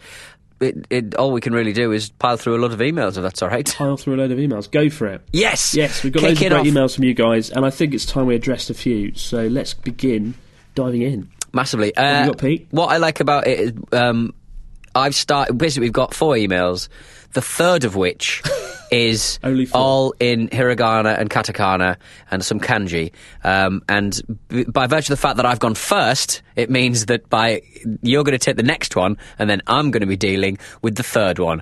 [0.62, 3.24] It, it, all we can really do is pile through a lot of emails, if
[3.24, 3.66] that's all right.
[3.76, 4.70] Pile through a load of emails.
[4.70, 5.22] Go for it.
[5.34, 5.74] Yes.
[5.76, 6.66] Yes, we've got Kick loads of great off.
[6.68, 9.14] emails from you guys, and I think it's time we addressed a few.
[9.16, 10.36] So let's begin
[10.76, 11.30] diving in.
[11.54, 11.92] Massively.
[11.98, 12.68] have Uh, you got, Pete?
[12.72, 14.34] What I like about it is um,
[14.96, 15.58] I've started.
[15.58, 16.88] Basically, we've got four emails.
[17.34, 18.42] The third of which
[18.92, 19.40] is
[19.74, 21.96] all in hiragana and katakana
[22.30, 23.12] and some kanji.
[23.44, 27.30] Um, and b- by virtue of the fact that I've gone first, it means that
[27.30, 27.62] by
[28.02, 30.96] you're going to take the next one, and then I'm going to be dealing with
[30.96, 31.62] the third one.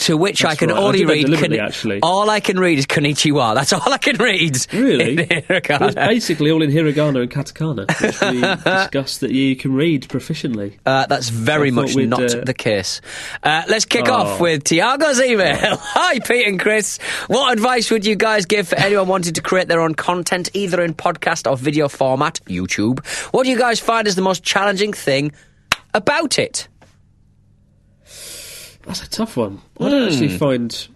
[0.00, 0.78] To which I can right.
[0.78, 1.60] Only that read.
[1.60, 2.00] actually.
[2.02, 3.54] All I can read is Konnichiwa.
[3.54, 4.56] That's all I can read.
[4.72, 5.26] Really?
[5.50, 8.40] It's basically all in hiragana and katakana, which we
[8.72, 10.78] discussed that you can read proficiently.
[10.86, 13.00] Uh, that's very I thought much not uh, the case.
[13.42, 14.14] Uh, let's kick Oh.
[14.14, 15.76] off with Tiago's email.
[15.78, 16.98] Hi, Pete and Chris.
[17.28, 20.82] What advice would you guys give for anyone wanting to create their own content, either
[20.82, 23.04] in podcast or video format, YouTube?
[23.32, 25.32] What do you guys find is the most challenging thing
[25.94, 26.68] about it?
[28.90, 29.60] That's a tough one.
[29.78, 30.08] I don't Hmm.
[30.12, 30.88] actually find.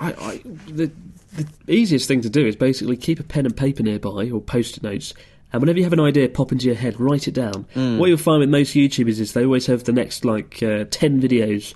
[0.00, 0.90] I, I the
[1.36, 4.82] the easiest thing to do is basically keep a pen and paper nearby or post-it
[4.82, 5.14] notes,
[5.52, 7.66] and whenever you have an idea pop into your head, write it down.
[7.74, 7.98] Hmm.
[7.98, 11.20] What you'll find with most YouTubers is they always have the next like uh, ten
[11.20, 11.74] videos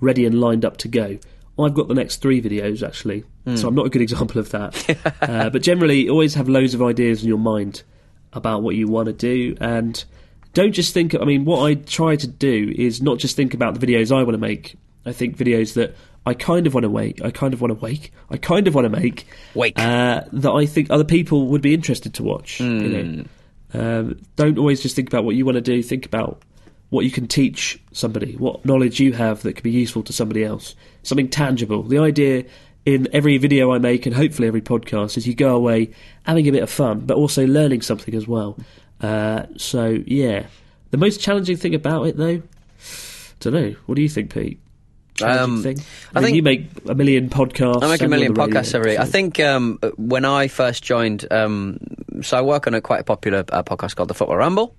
[0.00, 1.18] ready and lined up to go.
[1.58, 3.56] I've got the next three videos actually, Hmm.
[3.56, 5.14] so I'm not a good example of that.
[5.22, 7.82] uh, but generally, always have loads of ideas in your mind
[8.32, 10.04] about what you want to do and
[10.52, 13.78] don't just think i mean what i try to do is not just think about
[13.78, 14.76] the videos i want to make.
[15.06, 17.82] I think videos that i kind of want to wake i kind of want to
[17.82, 19.78] wake i kind of want to make Wake.
[19.78, 23.24] uh, that i think other people would be interested to watch you know.
[23.72, 26.42] Um, don't always just think about what you want to do think about
[26.90, 30.44] what you can teach somebody what knowledge you have that could be useful to somebody
[30.44, 30.74] else.
[31.02, 31.82] Something tangible.
[31.84, 32.44] The idea
[32.84, 35.92] in every video I make and hopefully every podcast is you go away
[36.24, 38.58] having a bit of fun, but also learning something as well.
[39.00, 40.46] Uh, so yeah,
[40.90, 42.42] the most challenging thing about it, though,
[43.40, 43.74] don't know.
[43.86, 44.60] What do you think, Pete?
[45.22, 45.78] Um, thing.
[46.14, 47.82] I I, mean, think- you make a million podcasts.
[47.82, 48.98] I make a million you're on the podcasts every.
[48.98, 51.78] I think um, when I first joined, um,
[52.22, 54.74] so I work on a quite a popular uh, podcast called the Football Ramble,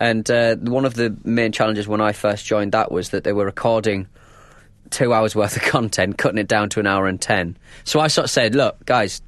[0.00, 3.32] and uh, one of the main challenges when I first joined that was that they
[3.32, 4.08] were recording
[4.90, 7.56] two hours worth of content, cutting it down to an hour and ten.
[7.84, 9.22] So I sort of said, look, guys,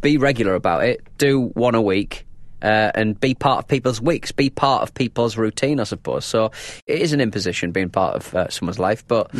[0.00, 1.00] be regular about it.
[1.18, 2.26] Do one a week.
[2.62, 6.24] Uh, and be part of people's weeks, be part of people's routine, I suppose.
[6.24, 6.52] So
[6.86, 9.34] it is an imposition being part of uh, someone's life, but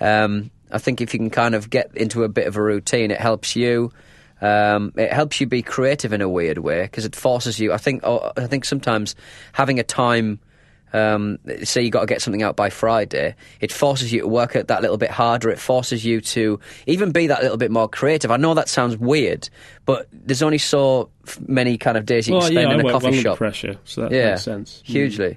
[0.00, 3.10] um, I think if you can kind of get into a bit of a routine,
[3.10, 3.90] it helps you.
[4.40, 7.72] Um, it helps you be creative in a weird way because it forces you.
[7.72, 8.02] I think.
[8.04, 9.16] oh, I think sometimes
[9.52, 10.38] having a time.
[10.92, 14.56] Um, say you got to get something out by Friday, it forces you to work
[14.56, 15.48] it that little bit harder.
[15.50, 18.30] It forces you to even be that little bit more creative.
[18.30, 19.48] I know that sounds weird,
[19.86, 21.10] but there's only so
[21.46, 23.38] many kind of days you Well, can spend yeah, in I a coffee well shop.
[23.38, 24.82] pressure, so that yeah, makes sense.
[24.86, 25.36] Mm.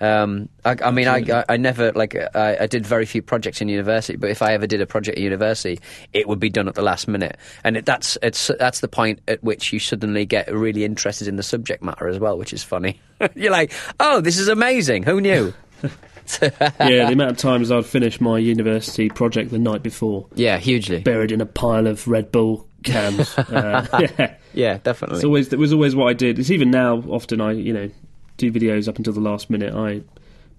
[0.00, 3.60] Um, I, I mean, I, I, I never like I, I did very few projects
[3.60, 5.80] in university, but if I ever did a project at university,
[6.12, 9.20] it would be done at the last minute, and it, that's it's that's the point
[9.28, 12.62] at which you suddenly get really interested in the subject matter as well, which is
[12.62, 13.00] funny.
[13.34, 15.02] You're like, oh, this is amazing.
[15.02, 15.52] Who knew?
[16.42, 21.00] yeah, the amount of times I'd finish my university project the night before, yeah, hugely.
[21.00, 23.36] buried in a pile of Red Bull cans.
[23.38, 24.34] uh, yeah.
[24.52, 25.18] Yeah, definitely.
[25.18, 26.38] It's always it was always what I did.
[26.38, 27.02] It's even now.
[27.08, 27.90] Often I you know
[28.38, 29.74] do videos up until the last minute.
[29.74, 30.00] I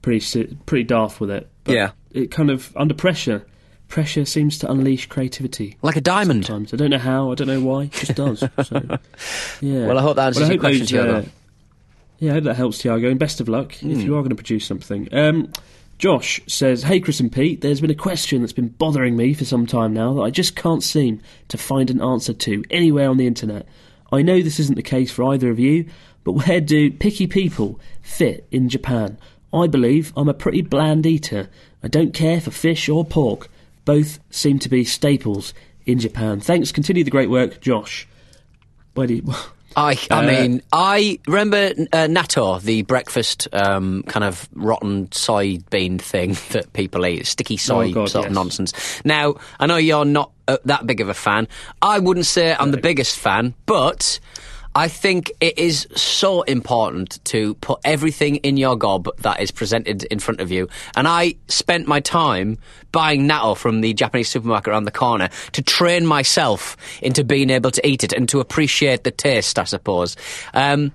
[0.03, 1.49] pretty pretty daft with it.
[1.63, 1.91] But Yeah.
[2.11, 3.45] It kind of under pressure.
[3.87, 5.75] Pressure seems to unleash creativity.
[5.81, 6.45] like a diamond.
[6.45, 7.31] Sometimes I don't know how.
[7.31, 7.83] I don't know why.
[7.85, 8.39] It just does.
[8.63, 8.97] So,
[9.61, 9.87] yeah.
[9.87, 11.17] Well, I hope that answers Well, your question, Tiago.
[11.17, 11.23] uh,
[12.19, 13.09] yeah, I hope that helps, Tiago.
[13.09, 13.91] And best of luck Hmm.
[13.91, 15.07] if you are going to produce something.
[15.11, 15.51] Um,
[15.97, 19.43] Josh says, "Hey, Chris and Pete, there's been a question that's been bothering me for
[19.45, 23.17] some time now that I just can't seem to find an answer to anywhere on
[23.17, 23.67] the internet.
[24.11, 25.85] I know this isn't the case for either of you,
[26.23, 29.17] but where do picky people fit in Japan?
[29.53, 31.49] I believe I'm a pretty bland eater.
[31.83, 33.49] I don't care for fish or pork.
[33.85, 35.53] Both seem to be staples
[35.85, 36.39] in Japan.
[36.39, 36.71] Thanks.
[36.71, 38.07] Continue the great work, Josh.
[38.93, 39.23] Where do you?"
[39.75, 41.57] I, I Uh, mean, I remember
[41.93, 47.89] uh, natto, the breakfast um, kind of rotten soybean thing that people eat, sticky soy
[47.89, 48.73] Oh, God, sort of nonsense.
[49.05, 51.47] Now, I know you're not uh, that big of a fan.
[51.83, 54.19] I wouldn't say I'm the biggest fan, but
[54.75, 60.03] I think it is so important to put everything in your gob that is presented
[60.05, 60.69] in front of you.
[60.95, 62.57] And I spent my time
[62.91, 67.71] buying natto from the Japanese supermarket around the corner to train myself into being able
[67.71, 70.15] to eat it and to appreciate the taste, I suppose.
[70.53, 70.91] Um,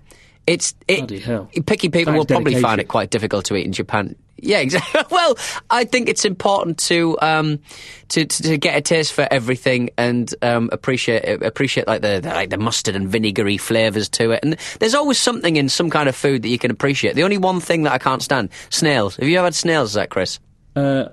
[0.47, 1.51] it's it, Bloody hell.
[1.67, 4.15] picky people will is probably find it quite difficult to eat in Japan.
[4.37, 5.03] Yeah, exactly.
[5.11, 5.37] well,
[5.71, 7.61] I think it's important to um,
[8.09, 12.29] to, to to get a taste for everything and um, appreciate appreciate like the, the
[12.29, 14.41] like the mustard and vinegary flavors to it.
[14.43, 17.15] And there's always something in some kind of food that you can appreciate.
[17.15, 19.17] The only one thing that I can't stand snails.
[19.17, 20.41] Have you ever had snails, Zach Chris?
[20.77, 21.07] Uh,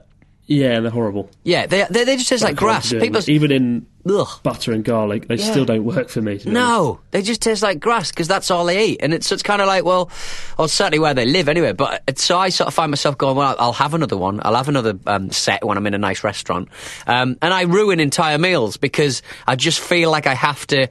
[0.47, 1.29] yeah, they're horrible.
[1.43, 2.91] Yeah, they they, they just taste like grass.
[2.91, 4.27] People even in ugh.
[4.43, 5.51] butter and garlic, they Yeah.
[5.51, 6.33] still don't work for me.
[6.35, 6.47] be honest.
[6.47, 9.61] No, they just taste like grass because that's all they eat, and it's it's kind
[9.61, 10.09] of like well,
[10.57, 11.73] or certainly where they live anyway.
[11.73, 14.39] But it's, so I sort of find myself going, well, I'll have another one.
[14.43, 16.69] I'll have another um, set when I'm in a nice restaurant,
[17.07, 20.87] um, and I ruin entire meals because I just feel like I have to.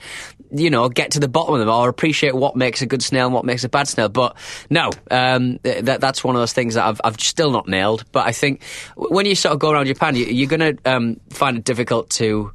[0.52, 3.26] You know, get to the bottom of them, or appreciate what makes a good snail
[3.26, 4.08] and what makes a bad snail.
[4.08, 4.36] But
[4.68, 8.04] no, um, th- that that's one of those things that I've I've still not nailed.
[8.10, 8.64] But I think
[8.96, 12.10] when you sort of go around Japan, you, you're going to um, find it difficult
[12.18, 12.50] to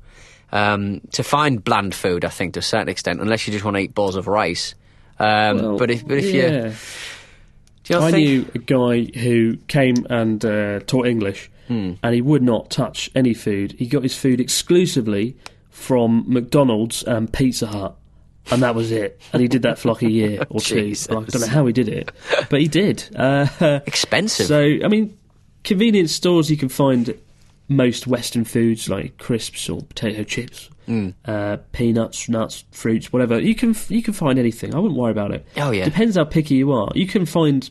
[0.52, 2.26] um, to find bland food.
[2.26, 4.76] I think to a certain extent, unless you just want to eat balls of rice.
[5.20, 6.74] Um, Well, but if but if you, yeah.
[7.88, 11.94] you I think, knew a guy who came and uh, taught English, Hmm.
[12.04, 13.74] and he would not touch any food.
[13.80, 15.36] He got his food exclusively
[15.72, 17.96] from McDonald's and Pizza Hut,
[18.52, 19.20] and that was it.
[19.34, 20.94] And he did that for like a year or two.
[21.10, 22.12] I don't know how he did it,
[22.50, 23.04] but he did.
[23.16, 24.46] Uh, expensive?
[24.54, 25.18] so, I mean,
[25.64, 27.18] convenience stores you can find
[27.68, 31.10] most Western foods like crisps or potato chips, Hmm.
[31.26, 33.40] uh, peanuts, nuts, fruits, whatever.
[33.40, 34.76] You can you can find anything.
[34.76, 35.46] I wouldn't worry about it.
[35.58, 35.86] Oh, yeah.
[35.86, 36.92] depends how picky you are.
[36.94, 37.68] You can find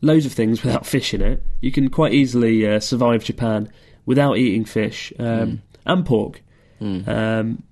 [0.00, 1.42] loads of things without fish in it.
[1.60, 3.68] You can quite easily uh, survive Japan
[4.06, 6.40] without eating fish um, and pork.
[6.80, 7.62] Um,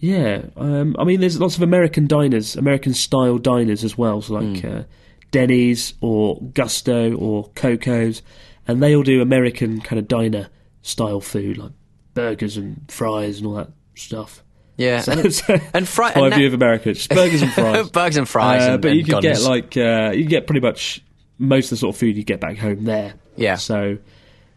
[0.00, 4.34] yeah, um, I mean, there's lots of American diners, American style diners as well, so
[4.34, 4.82] like uh,
[5.30, 8.20] Denny's or Gusto or Coco's,
[8.68, 10.48] and they all do American kind of diner
[10.84, 11.72] style food, like
[12.14, 14.44] burgers and fries and all that stuff.
[14.76, 17.90] yeah, So, and, so and fri- my and view of America, just burgers and fries.
[17.90, 20.60] burgers and fries, Uh, and, but and you could get like uh, you get pretty
[20.60, 21.02] much
[21.38, 23.14] most of the sort of food you get back home there.
[23.36, 23.56] Yeah.
[23.56, 23.98] So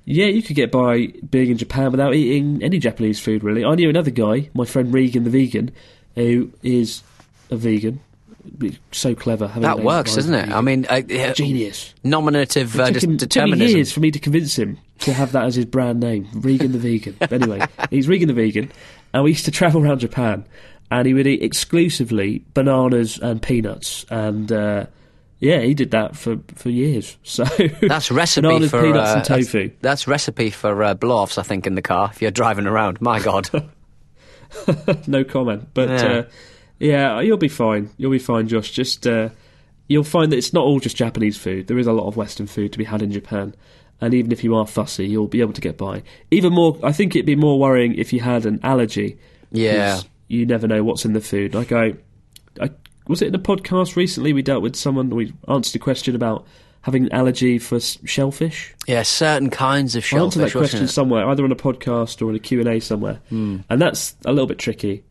[0.05, 3.43] yeah, you could get by being in Japan without eating any Japanese food.
[3.43, 5.71] Really, I knew another guy, my friend Regan the vegan,
[6.15, 7.01] who is
[7.49, 7.99] a vegan.
[8.93, 9.47] So clever.
[9.57, 10.41] that works, doesn't it?
[10.43, 10.53] vegan.
[10.53, 11.93] I mean, uh, genius.
[12.03, 13.75] nominative uh, It dis- took, him, determinism.
[13.75, 16.77] years for me to convince him to have that as his brand name, Regan the
[16.79, 17.15] Vegan.
[17.31, 18.71] Anyway, he's Regan the Vegan,
[19.13, 20.45] and we used to travel around Japan,
[20.91, 24.85] and he would eat exclusively bananas and peanuts, and uh,
[25.39, 27.15] yeah, he did that for, for years.
[27.23, 27.43] So
[27.81, 29.71] That's recipe bananas, for peanuts, uh, and that's- tofu.
[29.81, 32.99] That's, recipe for uh, blow-offs, I think, in the car if you're driving around.
[33.01, 33.49] My God,
[35.07, 35.67] no comment.
[35.73, 36.05] But Yeah.
[36.07, 36.23] uh,
[36.79, 37.89] yeah, you'll be fine.
[37.97, 38.71] You'll be fine, Josh.
[38.71, 39.29] Just uh,
[39.87, 41.67] you'll find that it's not all just Japanese food.
[41.67, 43.55] There is a lot of Western food to be had in Japan,
[44.01, 46.03] and even if you are fussy, you'll be able to get by.
[46.31, 49.17] Even more, I think it'd be more worrying if you had an allergy.
[49.51, 50.01] Yeah.
[50.27, 51.55] you never know what's in the food.
[51.55, 51.93] Like I,
[52.61, 52.69] I
[53.07, 54.33] was it in a podcast recently?
[54.33, 55.09] We dealt with someone.
[55.09, 56.45] We answered a question about
[56.81, 58.73] having an allergy for shellfish.
[58.87, 62.35] yeah, certain kinds of I answered that question somewhere, either on a podcast or in
[62.35, 63.19] a Q&A somewhere.
[63.29, 63.57] Hmm.
[63.69, 65.03] And that's a little bit tricky.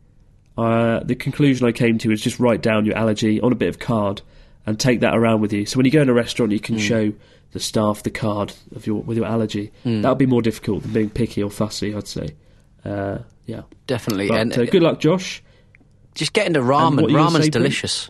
[0.57, 3.69] Uh, the conclusion I came to is just write down your allergy on a bit
[3.69, 4.21] of card
[4.65, 5.65] and take that around with you.
[5.67, 6.81] So when you go in a restaurant, you can Hmm.
[6.81, 7.13] show
[7.51, 9.71] the staff the card of your with your allergy.
[9.83, 12.35] That would be more difficult than being picky or fussy, I'd say.
[12.83, 13.63] Uh, yeah.
[13.87, 14.27] Definitely.
[14.29, 15.43] But and uh, good luck, Josh.
[16.15, 17.05] Just get into ramen.
[17.09, 18.09] Ramen's say, delicious.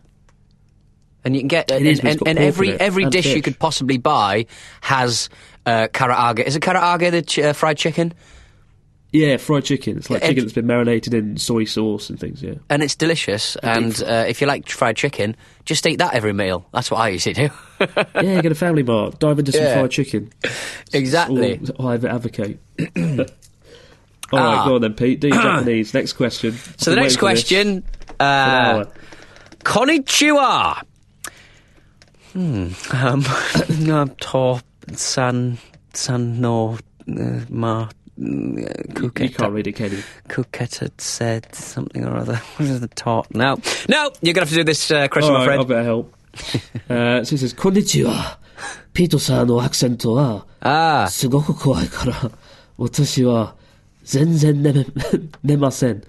[1.23, 3.97] And you can get and, is, and, and every every and dish you could possibly
[3.97, 4.45] buy
[4.81, 5.29] has
[5.65, 6.39] uh, karaage.
[6.39, 8.13] Is it karaage the ch- uh, fried chicken?
[9.17, 9.97] Yeah, fried chicken.
[9.97, 12.41] It's like chicken that's been marinated in soy sauce and things.
[12.43, 12.55] Yeah.
[12.69, 13.55] And it's delicious.
[13.57, 16.67] And uh, if you like fried chicken, just eat that every meal.
[16.73, 17.49] That's what I usually do.
[17.79, 19.79] yeah, you get a family bar, Dive into some Yeah.
[19.79, 20.31] fried chicken.
[20.93, 21.59] exactly.
[21.79, 22.59] All I advocate.
[22.97, 24.65] All right, Ah.
[24.67, 25.19] go on then, Pete.
[25.21, 25.93] Do your Japanese.
[25.93, 26.51] Next question.
[26.77, 27.81] So the next waiting for this question.
[27.81, 28.85] for an Uh.
[29.63, 30.81] Konnichiwa.
[32.33, 32.67] Hmm.
[32.91, 33.25] Um,
[33.85, 34.61] no, to
[34.95, 35.57] san
[35.93, 36.77] san no
[37.09, 37.39] uh,
[38.16, 38.60] ma.
[38.60, 38.66] You
[39.10, 40.02] Kuketa, can't read it, can you?
[40.28, 42.36] Kuketa said something or other.
[42.56, 43.34] What is the talk?
[43.34, 43.56] No,
[43.88, 45.60] no, you're gonna have to do this, uh, Chris, All my right, friend.
[45.60, 46.14] I'll better help.
[46.90, 48.38] uh, so it says, こんにちは。
[48.92, 52.30] ピートさんのアクセントは、 Ah, すごく怖いから、
[52.78, 53.56] 私は
[54.04, 54.86] 全然寝め、
[55.42, 56.02] 寝ません。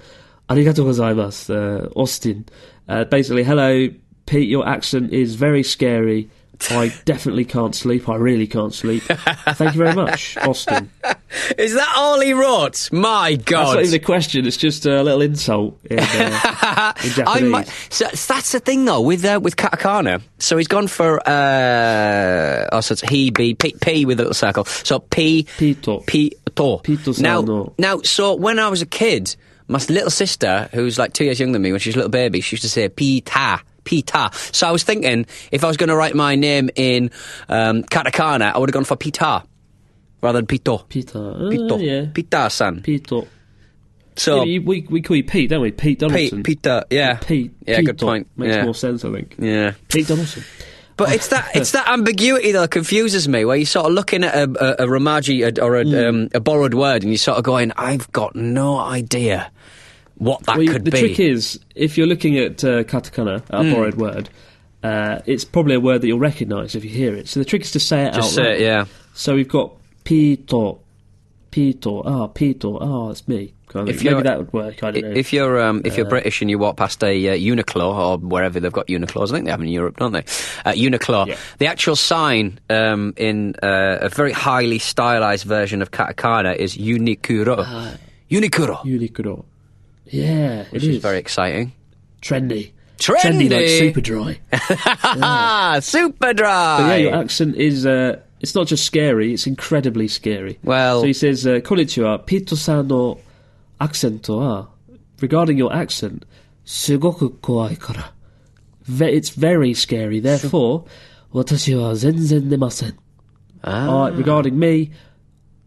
[0.48, 1.54] ありがとうございます。
[1.54, 2.44] Uh, Austin.
[2.88, 3.90] Uh, basically, hello,
[4.26, 6.28] Pete, your accent is very scary.
[6.71, 8.09] I definitely can't sleep.
[8.09, 9.03] I really can't sleep.
[9.05, 10.91] Thank you very much, Austin.
[11.59, 12.91] is that all he wrote?
[12.93, 13.65] My God.
[13.65, 14.47] That's not even a question.
[14.47, 17.51] It's just a little insult in, uh, in Japanese.
[17.51, 20.23] might, so that's the thing though with uh, with katakana.
[20.39, 24.35] So he's gone for uh, oh, so it's he be p, p with a little
[24.35, 24.65] circle.
[24.65, 26.05] So p Pito.
[26.05, 26.83] pito.
[26.83, 27.73] Pito-san Now, no.
[27.79, 29.35] now, so when I was a kid,
[29.69, 32.11] my little sister, who's like two years younger than me, when she was a little
[32.11, 33.61] baby, she used to say pita.
[33.89, 34.29] Pita.
[34.53, 37.11] So I was thinking, if I was going to write my name in
[37.49, 39.43] um, katakana, I would have gone for pita
[40.21, 40.87] rather than pito.
[40.89, 41.19] Pita.
[41.19, 41.81] Uh, Pito.
[41.81, 42.11] yeah.
[42.13, 42.83] Pita-san.
[42.83, 43.27] Pito.
[44.17, 45.71] So Yeah, we, we call you Pete, don't we?
[45.71, 46.43] Pete Pete, Donaldson.
[46.43, 46.87] Pita.
[46.91, 47.15] Yeah.
[47.17, 47.53] Pete.
[47.67, 47.81] Yeah.
[47.81, 48.27] Good point.
[48.37, 48.65] Makes yeah.
[48.65, 49.37] more sense, I think.
[49.39, 49.73] Yeah.
[49.89, 50.45] Pete Donaldson.
[50.99, 54.35] But it's that it's that ambiguity that confuses me, where you're sort of looking at
[54.35, 55.95] a, a, a Romaji or a, Hmm.
[55.95, 59.53] um, a borrowed word, and you're sort of going, "I've got no idea
[60.19, 60.99] what that Well, could the be.
[61.01, 63.73] trick is, if you're looking at uh, katakana, a Hmm.
[63.73, 64.29] borrowed word,
[64.83, 67.29] uh, it's probably a word that you'll recognise if you hear it.
[67.29, 68.53] So the trick is to say it Just out say loud.
[68.53, 68.85] it, yeah.
[69.15, 69.73] So we've got
[70.05, 70.79] pito,
[71.51, 73.55] pito, ah, pito, ah, it's me.
[73.69, 74.03] Kind of If.
[74.03, 74.83] Maybe that would work.
[74.83, 75.11] I don't know.
[75.11, 78.59] If you're um, if you're British and you walk past a uh, Uniqlo or wherever
[78.59, 80.21] they've got Uniqlos, I think they have in Europe, don't they?
[80.65, 81.27] Uh, Uniqlo.
[81.27, 81.37] Yeah.
[81.59, 87.99] The actual sign um, in uh, a very highly stylized version of katakana is Unikuro.
[88.31, 89.45] Unikuro, Unicuro.
[90.11, 90.97] Yeah, which is.
[90.97, 91.03] is.
[91.03, 91.73] very exciting.
[92.23, 92.73] Trendy.
[92.99, 94.41] Trendy, Trendy like super dry.
[95.17, 95.81] yeah.
[95.81, 96.79] Super dry.
[96.79, 97.87] But yeah, your accent is.
[97.87, 100.59] Uh, it's not just scary; it's incredibly scary.
[100.65, 103.21] Well, so he says, uh, "Konnichiwa, Pito sano
[103.81, 104.67] accento wa
[105.21, 106.25] regarding your accent,
[106.65, 108.13] sugoku kawaii kara.
[109.13, 110.21] it's very scary.
[110.21, 110.85] Therefore,
[111.35, 112.97] watashi wa zenzen nemasen.
[113.65, 114.05] Ah.
[114.05, 114.91] Uh, regarding me,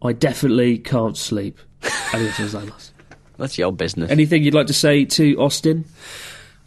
[0.02, 1.60] I definitely can't sleep.
[3.42, 4.12] That's your business.
[4.12, 5.86] Anything you'd like to say to Austin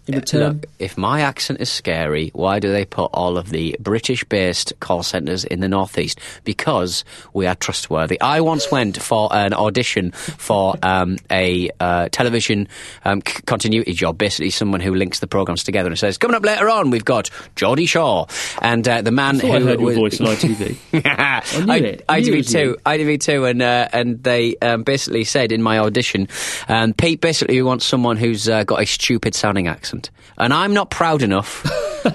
[0.07, 0.53] in return?
[0.55, 4.73] Look, if my accent is scary, why do they put all of the British based
[4.81, 6.19] call centres in the Northeast?
[6.45, 8.21] Because we are trustworthy.
[8.21, 12.69] I once went for an audition for um, a uh, television
[13.05, 16.45] um, c- continuity job, basically, someone who links the programmes together and says, Coming up
[16.45, 18.27] later on, we've got Geordie Shore.
[18.61, 19.67] And uh, the man I thought I who.
[19.67, 20.77] heard your was- voice on ITV.
[21.05, 22.05] I knew it.
[22.09, 22.77] I knew it was ITV2, you.
[22.85, 26.29] ITV2, and uh, and they um, basically said in my audition,
[26.69, 29.94] um, Pete basically wants someone who's uh, got a stupid sounding accent,
[30.39, 31.65] and I'm not proud enough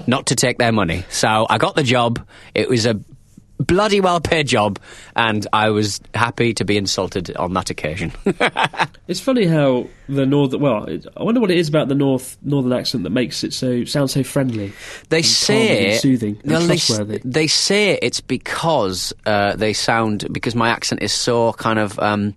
[0.06, 1.04] not to take their money.
[1.10, 2.26] So I got the job.
[2.54, 3.00] It was a
[3.60, 4.78] bloody well paid job,
[5.14, 8.12] and I was happy to be insulted on that occasion.
[9.10, 10.54] It's funny how the north.
[10.54, 13.52] Well, it, I wonder what it is about the north northern accent that makes it
[13.52, 14.72] so sound so friendly.
[15.08, 17.20] They say soothing well, they, trustworthy.
[17.24, 22.36] they say it's because uh, they sound because my accent is so kind of um,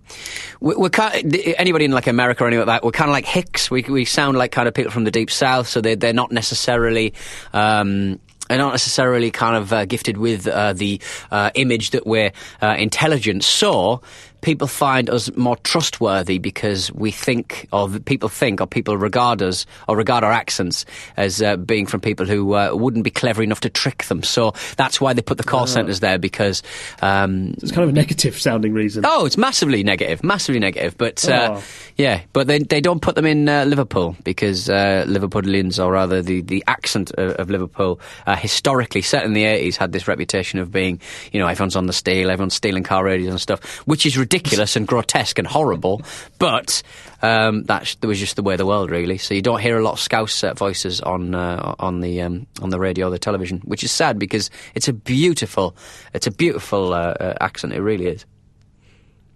[0.58, 3.24] we, we're kind anybody in like America or anything like that we're kind of like
[3.26, 6.12] Hicks we we sound like kind of people from the deep south so they they're
[6.12, 7.14] not necessarily.
[7.52, 8.18] Um,
[8.48, 12.74] they're not necessarily kind of uh, gifted with uh, the uh, image that we're uh,
[12.78, 13.44] intelligent.
[13.44, 14.02] So
[14.44, 19.64] people find us more trustworthy because we think, or people think, or people regard us,
[19.88, 20.84] or regard our accents
[21.16, 24.22] as uh, being from people who uh, wouldn't be clever enough to trick them.
[24.22, 26.62] So that's why they put the call centres there because.
[27.00, 29.04] Um, It's kind of a negative sounding reason.
[29.06, 30.96] Oh, it's massively negative, massively negative.
[30.98, 31.62] But uh, Oh.
[31.96, 36.20] yeah, but they they don't put them in uh, Liverpool because uh, Liverpudlians, or rather
[36.22, 40.60] the the accent of, of Liverpool, uh, historically, set in the eighties, had this reputation
[40.60, 41.00] of being,
[41.32, 44.33] you know, everyone's on the steal, everyone's stealing car radios and stuff, which is ridiculous
[44.76, 46.02] and grotesque and horrible.
[46.38, 46.82] But
[47.22, 49.18] um, that that was just the way of the world, really.
[49.18, 52.46] So you don't hear a lot of Scouse uh, voices on uh, on the um,
[52.60, 55.76] on the radio or the television, which is sad because it's a beautiful,
[56.12, 57.72] it's a beautiful uh, uh, accent.
[57.72, 58.24] It really is.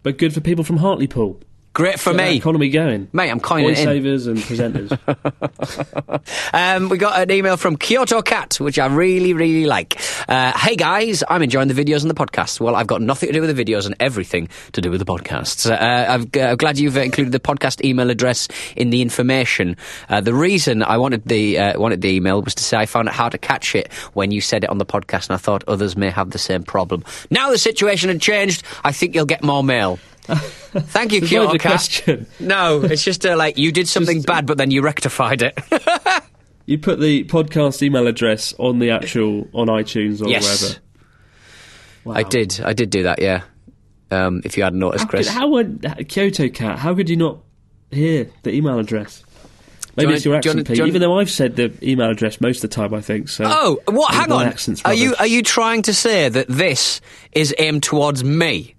[0.02, 1.40] But good for people from Hartlepool.
[1.74, 2.36] Great for me.
[2.36, 3.08] economy going.
[3.12, 4.98] Mate, I'm coining Voice savers and presenters.
[6.52, 10.00] Um, we got an email from Kyoto Cat, which I really, really like.
[10.28, 12.60] Uh, hey guys, I'm enjoying the videos and the podcast.
[12.60, 15.06] Well, I've got nothing to do with the videos and everything to do with the
[15.06, 15.70] podcasts.
[15.70, 19.76] Uh, I've, uh, I'm glad you've included the podcast email address in the information.
[20.08, 23.08] Uh, the reason I wanted the uh, wanted the email was to say I found
[23.08, 25.64] it hard to catch it when you said it on the podcast, and I thought
[25.68, 27.04] others may have the same problem.
[27.30, 28.64] Now the situation had changed.
[28.84, 29.98] I think you'll get more mail.
[30.88, 31.60] Thank you, Kyoto Cat.
[31.72, 32.26] question.
[32.38, 35.58] No, it's just uh, like you did something bad, but then you rectified it.
[36.66, 40.60] You put the podcast email address on the actual on iTunes or Yes.
[40.60, 40.78] wherever.
[42.04, 42.14] Wow.
[42.16, 42.60] I did.
[42.62, 43.22] I did do that.
[43.22, 43.44] Yeah.
[44.10, 45.28] Um, if you hadn't noticed, How, Chris.
[45.28, 46.78] could, how would Kyoto Cat?
[46.78, 47.38] How could you not
[47.90, 49.24] hear the email address?
[49.96, 52.10] Maybe it's your do you wanna- accent, you wanna- Even though I've said the email
[52.10, 53.44] address most of the time, I think so.
[53.46, 54.12] oh, what?
[54.12, 54.52] Hang on.
[54.84, 57.00] Are you are you trying to say that this
[57.32, 58.74] is aimed towards me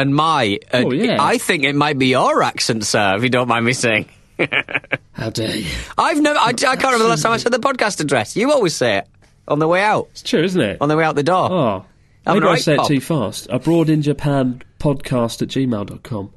[0.00, 0.58] and my?
[0.72, 1.16] Uh, Oh, yeah.
[1.20, 3.16] I think it might be your accent, sir.
[3.16, 4.08] If you don't mind me saying.
[5.12, 5.70] How dare you?
[5.96, 6.38] I've never.
[6.38, 8.36] I, I can't remember the last time I said the podcast address.
[8.36, 9.08] You always say it
[9.48, 10.78] on the way out, It's true, isn't it?
[10.80, 11.50] on the way out the door.
[11.50, 11.84] Oh,
[12.26, 13.46] I'm maybe I right, say it too fast.
[13.50, 16.32] Abroad in Japan podcast at gmail.com.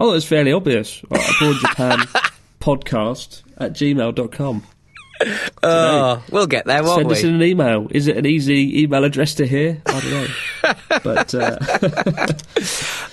[0.00, 1.02] Oh, that's fairly obvious.
[1.04, 1.98] Abroad in Japan
[2.60, 4.62] podcast at gmail.com.
[5.62, 7.14] Oh, we'll get there, won't Send we?
[7.14, 7.86] us in an email.
[7.90, 9.80] Is it an easy email address to hear?
[9.86, 10.26] I don't know.
[11.04, 11.56] but uh,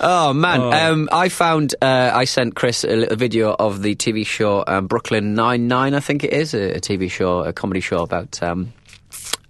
[0.00, 4.26] Oh man, Um, I found uh, I sent Chris a little video of the TV
[4.26, 5.94] show um, Brooklyn Nine Nine.
[5.94, 8.42] I think it is a, a TV show, a comedy show about.
[8.42, 8.72] Um,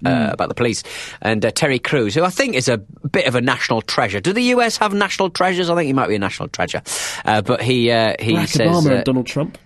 [0.05, 0.82] uh, about the police
[1.20, 4.18] and uh, Terry Crews, who I think is a bit of a national treasure.
[4.18, 5.70] Do the US have national treasures?
[5.70, 6.82] I think he might be a national treasure.
[7.24, 9.59] Uh, but he uh, he Barack says Obama and Donald Trump,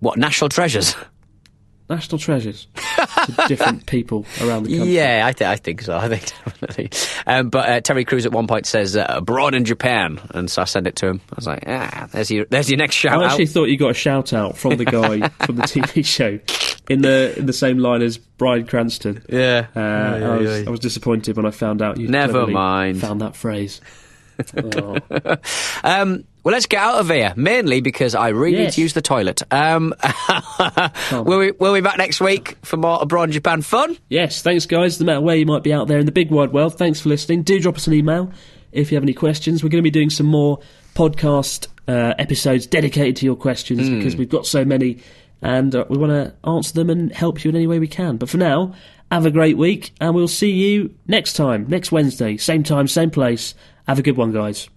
[0.00, 0.96] what national treasures?
[1.90, 2.66] national treasures.
[3.26, 4.94] to different people around the country.
[4.94, 5.96] Yeah, I, th- I think so.
[5.98, 6.90] I think definitely.
[7.26, 10.62] Um, but uh, Terry Crews at one point says uh, abroad in Japan, and so
[10.62, 11.20] I send it to him.
[11.30, 13.30] I was like, ah, there's your there's your next shout I out.
[13.32, 16.38] actually thought you got a shout out from the guy from the TV show
[16.88, 19.22] in the in the same line as Bryan Cranston.
[19.28, 19.66] Yeah.
[19.76, 23.00] Uh, I, was, I was disappointed when I found out you Never mind.
[23.00, 23.80] found that phrase.
[24.56, 24.96] Oh.
[25.84, 27.32] Um, well, let's get out of here.
[27.36, 29.42] Mainly because I really need to use the toilet.
[29.50, 29.94] Um,
[31.12, 33.96] will we will we be back next week for more abroad in Japan fun?
[34.08, 35.00] Yes, thanks, guys.
[35.00, 37.08] No matter where you might be out there in the big wide world, thanks for
[37.08, 37.42] listening.
[37.42, 38.32] Do drop us an email
[38.72, 39.62] if you have any questions.
[39.62, 40.58] We're going to be doing some more
[40.94, 43.96] podcast uh, episodes dedicated to your questions Hmm.
[43.98, 44.98] because we've got so many
[45.42, 48.16] and uh, we want to answer them and help you in any way we can.
[48.16, 48.74] But for now,
[49.10, 53.10] have a great week and we'll see you next time, next Wednesday, same time, same
[53.10, 53.54] place.
[53.88, 54.68] Have a good one, guys.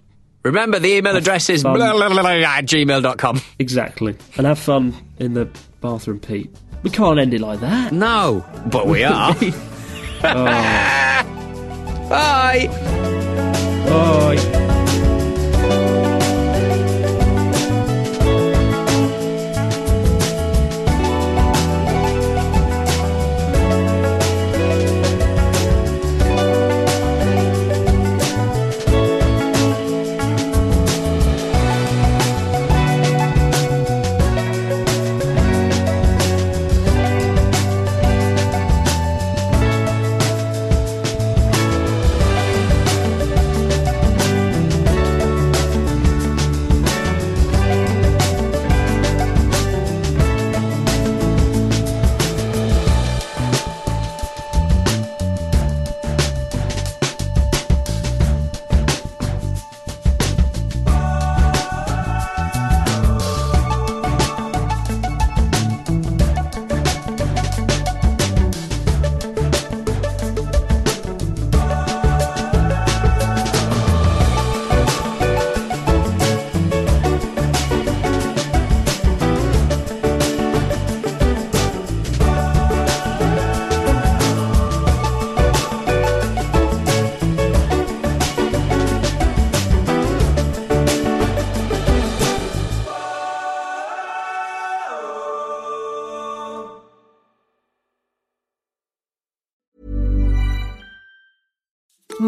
[0.44, 3.42] Remember, the email address is blah, blah, blah, blah, at gmail.com.
[3.60, 4.18] Exactly.
[4.38, 6.54] And have fun in the bathroom, Pete.
[6.84, 7.94] We can't end it like that.
[7.94, 9.34] No, but we are.
[12.10, 12.68] Bye.
[13.88, 14.73] Bye.